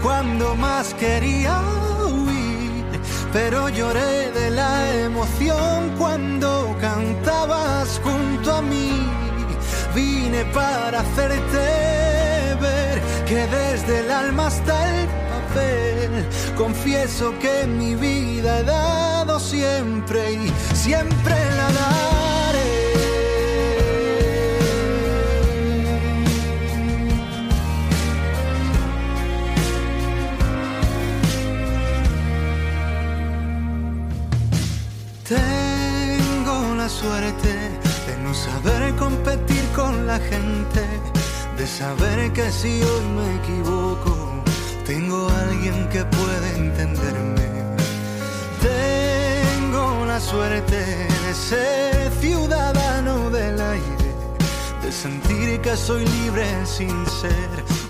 cuando 0.04 0.56
más 0.56 0.94
quería 0.94 1.60
huir, 2.06 3.02
pero 3.32 3.68
lloré 3.70 4.32
de 4.32 4.52
la 4.52 4.94
emoción 5.00 5.96
cuando 5.98 6.78
cantabas 6.80 8.00
junto 8.04 8.54
a 8.54 8.62
mí. 8.62 9.10
Vine 9.96 10.46
para 10.54 11.00
hacerte 11.00 12.56
ver 12.62 13.02
que 13.26 13.48
desde 13.48 14.00
el 14.02 14.12
alma 14.12 14.48
hasta 14.48 15.00
el 15.00 15.08
papel, 15.08 16.28
confieso 16.56 17.34
que 17.40 17.66
mi 17.66 17.96
vida 17.96 18.60
he 18.60 18.64
dado 18.64 19.40
siempre 19.40 20.34
y 20.34 20.54
siempre 20.76 21.36
la 21.58 21.72
daré. 21.72 22.43
Suerte 37.04 37.54
de 38.08 38.18
no 38.24 38.34
saber 38.34 38.96
competir 38.96 39.64
con 39.76 40.08
la 40.08 40.20
gente, 40.20 40.84
de 41.58 41.68
saber 41.68 42.32
que 42.32 42.50
si 42.50 42.82
hoy 42.82 43.06
me 43.18 43.28
equivoco, 43.42 44.14
tengo 44.86 45.28
alguien 45.48 45.90
que 45.90 46.02
puede 46.06 46.50
entenderme. 46.56 47.48
Tengo 48.62 50.06
la 50.06 50.20
suerte 50.20 50.80
de 51.26 51.34
ser 51.34 52.12
ciudadano 52.22 53.30
del 53.32 53.60
aire, 53.60 54.10
de 54.82 54.92
sentir 54.92 55.60
que 55.60 55.76
soy 55.76 56.06
libre 56.06 56.48
sin 56.66 57.06
ser 57.08 57.84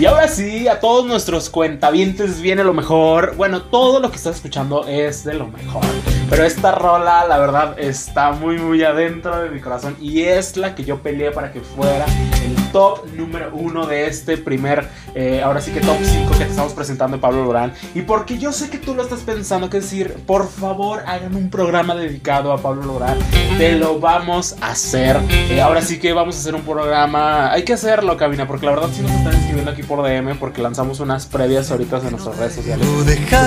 y 0.00 0.06
ahora 0.06 0.28
sí, 0.28 0.66
a 0.66 0.80
todos 0.80 1.04
nuestros 1.04 1.50
cuentavientes 1.50 2.40
viene 2.40 2.64
lo 2.64 2.72
mejor. 2.72 3.36
Bueno, 3.36 3.60
todo 3.60 4.00
lo 4.00 4.10
que 4.10 4.16
estás 4.16 4.36
escuchando 4.36 4.86
es 4.86 5.24
de 5.24 5.34
lo 5.34 5.46
mejor. 5.46 5.84
Pero 6.30 6.44
esta 6.44 6.70
rola, 6.70 7.26
la 7.26 7.38
verdad, 7.38 7.74
está 7.76 8.30
muy, 8.30 8.56
muy 8.56 8.84
adentro 8.84 9.42
de 9.42 9.50
mi 9.50 9.60
corazón. 9.60 9.96
Y 10.00 10.22
es 10.22 10.56
la 10.56 10.76
que 10.76 10.84
yo 10.84 11.02
peleé 11.02 11.32
para 11.32 11.50
que 11.50 11.60
fuera 11.60 12.06
el 12.44 12.59
top 12.72 13.06
número 13.14 13.50
uno 13.52 13.86
de 13.86 14.06
este 14.06 14.36
primer, 14.36 14.88
eh, 15.14 15.42
ahora 15.42 15.60
sí 15.60 15.70
que 15.72 15.80
top 15.80 15.96
5 16.02 16.32
que 16.32 16.38
te 16.38 16.50
estamos 16.50 16.72
presentando 16.72 17.16
de 17.16 17.20
Pablo 17.20 17.44
Lorán. 17.44 17.72
Y 17.94 18.02
porque 18.02 18.38
yo 18.38 18.52
sé 18.52 18.70
que 18.70 18.78
tú 18.78 18.94
lo 18.94 19.02
estás 19.02 19.20
pensando, 19.20 19.70
que 19.70 19.80
decir, 19.80 20.14
por 20.26 20.48
favor, 20.48 21.02
hagan 21.06 21.34
un 21.34 21.50
programa 21.50 21.94
dedicado 21.94 22.52
a 22.52 22.58
Pablo 22.58 22.82
Lorán. 22.84 23.18
Te 23.58 23.72
lo 23.72 24.00
vamos 24.00 24.56
a 24.60 24.70
hacer. 24.70 25.18
Eh, 25.30 25.60
ahora 25.60 25.82
sí 25.82 25.98
que 25.98 26.12
vamos 26.12 26.36
a 26.36 26.38
hacer 26.38 26.54
un 26.54 26.62
programa. 26.62 27.52
Hay 27.52 27.64
que 27.64 27.72
hacerlo, 27.72 28.16
cabina, 28.16 28.46
porque 28.46 28.66
la 28.66 28.72
verdad 28.72 28.88
sí 28.92 29.02
nos 29.02 29.12
están 29.12 29.34
escribiendo 29.34 29.70
aquí 29.70 29.82
por 29.82 30.02
DM 30.02 30.38
porque 30.38 30.62
lanzamos 30.62 31.00
unas 31.00 31.26
previas 31.26 31.70
ahorita 31.70 31.98
en 31.98 32.10
nuestras 32.12 32.36
redes 32.36 32.54
sociales. 32.54 32.86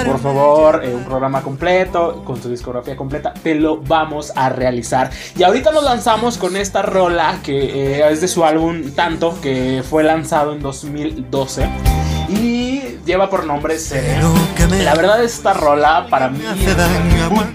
por 0.05 0.19
favor, 0.19 0.81
eh, 0.83 0.93
un 0.93 1.03
programa 1.03 1.41
completo, 1.41 2.23
con 2.23 2.41
su 2.41 2.49
discografía 2.49 2.95
completa, 2.95 3.33
te 3.33 3.55
lo 3.55 3.77
vamos 3.77 4.31
a 4.35 4.49
realizar. 4.49 5.09
Y 5.37 5.43
ahorita 5.43 5.71
nos 5.71 5.83
lanzamos 5.83 6.37
con 6.37 6.55
esta 6.55 6.81
rola 6.81 7.39
que 7.43 8.07
es 8.09 8.21
de 8.21 8.27
su 8.27 8.43
álbum 8.43 8.91
Que 9.41 9.83
fue 9.87 10.03
lanzado 10.03 10.53
en 10.53 10.61
2012. 10.61 11.69
Y 12.29 12.97
lleva 13.05 13.29
por 13.29 13.45
nombre 13.45 13.77
Sereno. 13.77 14.33
La 14.83 14.95
verdad, 14.95 15.23
esta 15.23 15.53
rola 15.53 16.07
para 16.09 16.29
mí 16.29 16.43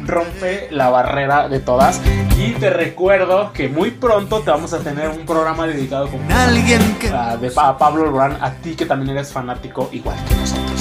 rompe 0.06 0.68
la 0.70 0.88
barrera 0.88 1.48
de 1.48 1.58
todas. 1.60 2.00
Y 2.38 2.52
te 2.52 2.70
recuerdo 2.70 3.52
que 3.52 3.68
muy 3.68 3.90
pronto 3.90 4.40
te 4.40 4.50
vamos 4.50 4.72
a 4.72 4.78
tener 4.78 5.08
un 5.08 5.26
programa 5.26 5.66
dedicado 5.66 6.08
con 6.08 6.30
alguien 6.30 6.96
que... 7.00 7.10
de 7.40 7.50
Pablo 7.50 8.04
Alborán, 8.04 8.38
a 8.40 8.52
ti 8.52 8.74
que 8.74 8.86
también 8.86 9.16
eres 9.16 9.32
fanático 9.32 9.88
igual 9.92 10.16
que 10.28 10.34
nosotros. 10.36 10.80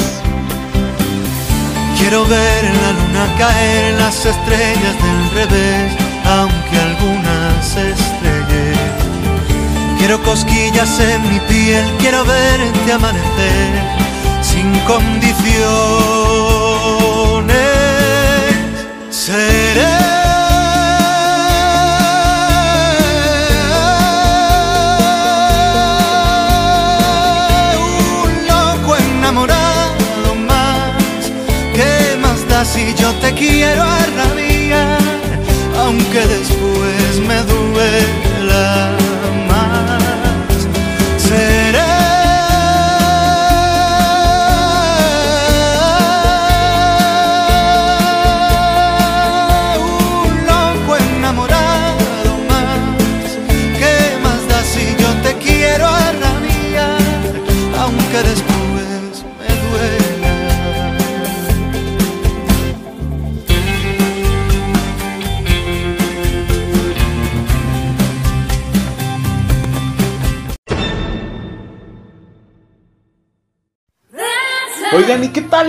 Quiero 1.97 2.23
ver 2.27 2.63
la 2.63 2.91
luna 2.91 3.37
caer, 3.37 3.99
las 3.99 4.25
estrellas 4.25 4.95
del 5.03 5.31
revés, 5.33 5.93
aunque 6.23 6.79
algunas 6.79 7.75
estrellen. 7.75 8.16
Quiero 10.07 10.23
cosquillas 10.23 11.01
en 11.01 11.21
mi 11.29 11.37
piel, 11.49 11.85
quiero 11.99 12.23
verte 12.23 12.93
amanecer 12.93 13.73
sin 14.41 14.71
condiciones. 14.87 15.57
Seré 19.09 19.85
un 27.75 28.47
loco 28.47 28.95
enamorado 28.95 30.35
más. 30.47 31.31
¿Qué 31.73 32.15
más 32.21 32.47
da 32.47 32.63
si 32.63 32.93
yo 32.93 33.11
te 33.15 33.33
quiero 33.33 33.83
arrabiar? 33.83 34.46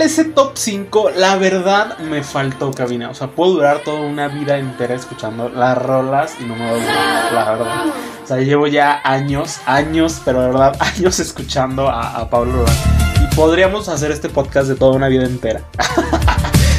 Ese 0.08 0.24
top 0.24 0.52
5? 0.54 1.10
La 1.16 1.36
verdad 1.36 1.98
me 1.98 2.22
faltó 2.22 2.72
cabina. 2.72 3.10
O 3.10 3.14
sea, 3.14 3.28
puedo 3.28 3.52
durar 3.52 3.80
toda 3.80 4.00
una 4.00 4.26
vida 4.28 4.56
entera 4.56 4.94
escuchando 4.94 5.50
las 5.50 5.76
rolas 5.76 6.34
y 6.40 6.44
no 6.44 6.56
me 6.56 6.70
voy 6.70 6.80
a 6.80 6.82
aburrir, 6.82 7.32
la 7.34 7.50
verdad. 7.50 7.86
O 8.24 8.26
sea, 8.26 8.38
llevo 8.38 8.66
ya 8.68 9.02
años, 9.04 9.58
años, 9.66 10.22
pero 10.24 10.40
de 10.40 10.46
verdad, 10.46 10.76
años 10.80 11.20
escuchando 11.20 11.88
a, 11.88 12.16
a 12.16 12.30
Pablo 12.30 12.52
Lorán. 12.56 12.76
Y 13.22 13.34
podríamos 13.34 13.90
hacer 13.90 14.10
este 14.10 14.30
podcast 14.30 14.68
de 14.68 14.76
toda 14.76 14.92
una 14.92 15.08
vida 15.08 15.24
entera. 15.24 15.60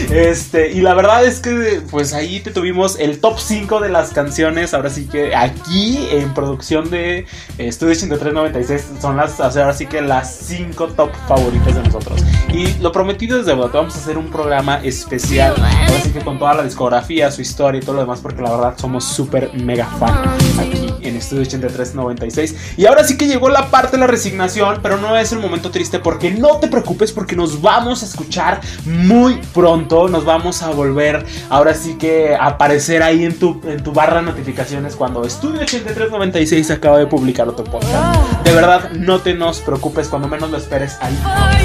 Este, 0.09 0.71
y 0.71 0.81
la 0.81 0.95
verdad 0.95 1.23
es 1.23 1.39
que 1.39 1.81
pues 1.91 2.13
ahí 2.13 2.39
te 2.39 2.49
tuvimos 2.49 2.97
el 2.99 3.19
top 3.19 3.37
5 3.37 3.79
de 3.79 3.89
las 3.89 4.11
canciones. 4.11 4.73
Ahora 4.73 4.89
sí 4.89 5.07
que 5.07 5.35
aquí 5.35 6.07
en 6.11 6.33
producción 6.33 6.89
de 6.89 7.25
eh, 7.57 7.71
Studio 7.71 7.93
8396 7.93 9.01
son 9.01 9.17
las, 9.17 9.39
o 9.39 9.51
sea, 9.51 9.63
ahora 9.63 9.75
sí 9.75 9.85
que 9.85 10.01
las 10.01 10.35
5 10.35 10.87
top 10.89 11.11
favoritas 11.27 11.75
de 11.75 11.83
nosotros. 11.83 12.23
Y 12.51 12.73
lo 12.81 12.91
prometido 12.91 13.39
es 13.39 13.45
deuda, 13.45 13.67
vamos 13.67 13.95
a 13.95 13.99
hacer 13.99 14.17
un 14.17 14.29
programa 14.31 14.79
especial. 14.83 15.53
Ahora 15.57 16.01
sí 16.03 16.11
que 16.11 16.21
con 16.21 16.39
toda 16.39 16.55
la 16.55 16.63
discografía, 16.63 17.29
su 17.31 17.41
historia 17.41 17.79
y 17.79 17.81
todo 17.81 17.95
lo 17.95 18.01
demás, 18.01 18.19
porque 18.19 18.41
la 18.41 18.49
verdad 18.51 18.73
somos 18.77 19.03
súper 19.03 19.53
mega 19.53 19.85
fan 19.85 20.13
aquí 20.59 20.93
en 21.19 21.25
Studio 21.25 21.43
8396. 21.43 22.55
Y 22.77 22.85
ahora 22.85 23.03
sí 23.03 23.17
que 23.17 23.27
llegó 23.27 23.49
la 23.49 23.69
parte 23.69 23.97
de 23.97 23.99
la 23.99 24.07
resignación, 24.07 24.79
pero 24.81 24.97
no 24.97 25.17
es 25.17 25.31
el 25.31 25.39
momento 25.39 25.71
triste 25.71 25.99
porque 25.99 26.31
no 26.31 26.57
te 26.57 26.67
preocupes 26.67 27.11
porque 27.11 27.35
nos 27.35 27.61
vamos 27.61 28.03
a 28.03 28.05
escuchar 28.05 28.61
muy 28.85 29.41
pronto. 29.53 30.07
Nos 30.07 30.25
vamos 30.25 30.61
a 30.61 30.69
volver 30.69 31.25
ahora 31.49 31.73
sí 31.73 31.95
que 31.97 32.35
a 32.35 32.47
aparecer 32.47 33.03
ahí 33.03 33.25
en 33.25 33.37
tu, 33.37 33.61
en 33.65 33.83
tu 33.83 33.91
barra 33.91 34.17
de 34.17 34.23
notificaciones 34.23 34.95
cuando 34.95 35.27
Studio 35.29 35.61
8396 35.61 36.71
acaba 36.71 36.97
de 36.97 37.07
publicar 37.07 37.47
otro 37.47 37.65
podcast. 37.65 38.43
De 38.43 38.51
verdad, 38.53 38.91
no 38.91 39.19
te 39.19 39.33
nos 39.33 39.59
preocupes, 39.59 40.07
cuando 40.07 40.27
menos 40.27 40.49
lo 40.49 40.57
esperes, 40.57 40.97
ahí 41.01 41.17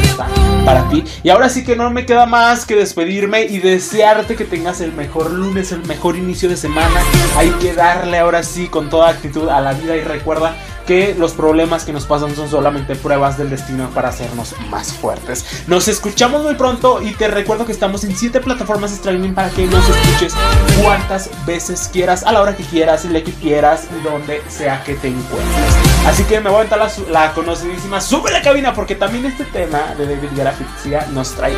está 0.03 0.27
para 0.65 0.89
ti. 0.89 1.05
Y 1.23 1.29
ahora 1.29 1.49
sí 1.49 1.65
que 1.65 1.77
no 1.77 1.91
me 1.91 2.07
queda 2.07 2.27
más 2.27 2.65
que 2.65 2.75
despedirme 2.75 3.45
y 3.45 3.59
desearte 3.59 4.37
que 4.37 4.45
tengas 4.45 4.81
el 4.81 4.93
mejor 4.93 5.31
lunes, 5.31 5.73
el 5.73 5.85
mejor 5.87 6.17
inicio 6.17 6.49
de 6.49 6.57
semana. 6.57 7.01
Hay 7.37 7.51
que 7.61 7.75
darle 7.75 8.19
ahora 8.19 8.43
sí 8.43 8.69
con 8.69 8.89
toda 8.89 9.11
actitud 9.11 9.44
a 9.51 9.61
la 9.61 9.73
vida 9.73 9.97
y 9.97 10.03
recuerda 10.03 10.55
que 10.87 11.15
los 11.19 11.33
problemas 11.33 11.85
que 11.85 11.93
nos 11.93 12.05
pasan 12.05 12.35
son 12.37 12.49
solamente 12.49 12.95
pruebas 12.95 13.39
del 13.39 13.51
destino 13.51 13.89
para 13.91 14.11
hacernos 14.11 14.55
más 14.71 14.93
fuertes. 14.93 15.65
Nos 15.67 15.89
escuchamos 15.89 16.43
muy 16.43 16.55
pronto 16.55 17.01
y 17.03 17.13
te 17.13 17.29
recuerdo 17.29 17.65
que 17.65 17.73
estamos 17.73 18.05
en 18.05 18.15
7 18.15 18.41
plataformas 18.41 18.91
de 18.91 18.97
streaming 18.97 19.33
para 19.33 19.51
que 19.51 19.67
nos 19.67 19.89
escuches 19.89 20.35
cuantas 20.83 21.31
veces 21.47 21.89
quieras, 21.93 22.25
a 22.25 22.33
la 22.33 22.43
hora 22.43 22.57
que 22.57 22.65
quieras, 22.65 23.05
le 23.05 23.23
que 23.23 23.33
quieras 23.33 23.87
y 23.99 24.05
donde 24.05 24.43
sea 24.49 24.83
que 24.85 24.95
te 24.95 25.09
encuentres. 25.09 25.75
Así 26.07 26.25
que 26.25 26.41
me 26.41 26.51
voy 26.51 26.57
a 26.57 26.59
aventar 26.61 26.79
la, 26.79 26.91
la 27.11 27.33
conocidísima 27.33 28.01
Sube 28.01 28.31
la 28.31 28.43
cabina 28.43 28.75
porque 28.75 28.95
también 28.95 29.25
este 29.25 29.45
tema 29.45 29.95
de 29.97 30.07
David 30.07 30.31
Guerra 30.37 30.53
Fictia 30.53 31.07
nos 31.13 31.35
trae. 31.35 31.55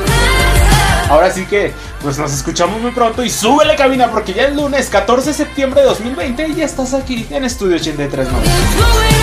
Ahora 1.08 1.30
sí 1.30 1.46
que 1.46 1.72
pues 2.02 2.18
nos 2.18 2.32
escuchamos 2.32 2.80
muy 2.80 2.90
pronto 2.90 3.24
y 3.24 3.30
sube 3.30 3.64
la 3.64 3.76
cabina 3.76 4.10
porque 4.10 4.32
ya 4.32 4.44
es 4.44 4.54
lunes 4.54 4.88
14 4.88 5.30
de 5.30 5.34
septiembre 5.34 5.80
de 5.80 5.86
2020 5.88 6.48
y 6.48 6.54
ya 6.56 6.64
estás 6.64 6.94
aquí 6.94 7.26
en 7.30 7.44
Estudio 7.44 7.76
83 7.76 8.28
Moving 8.30 9.15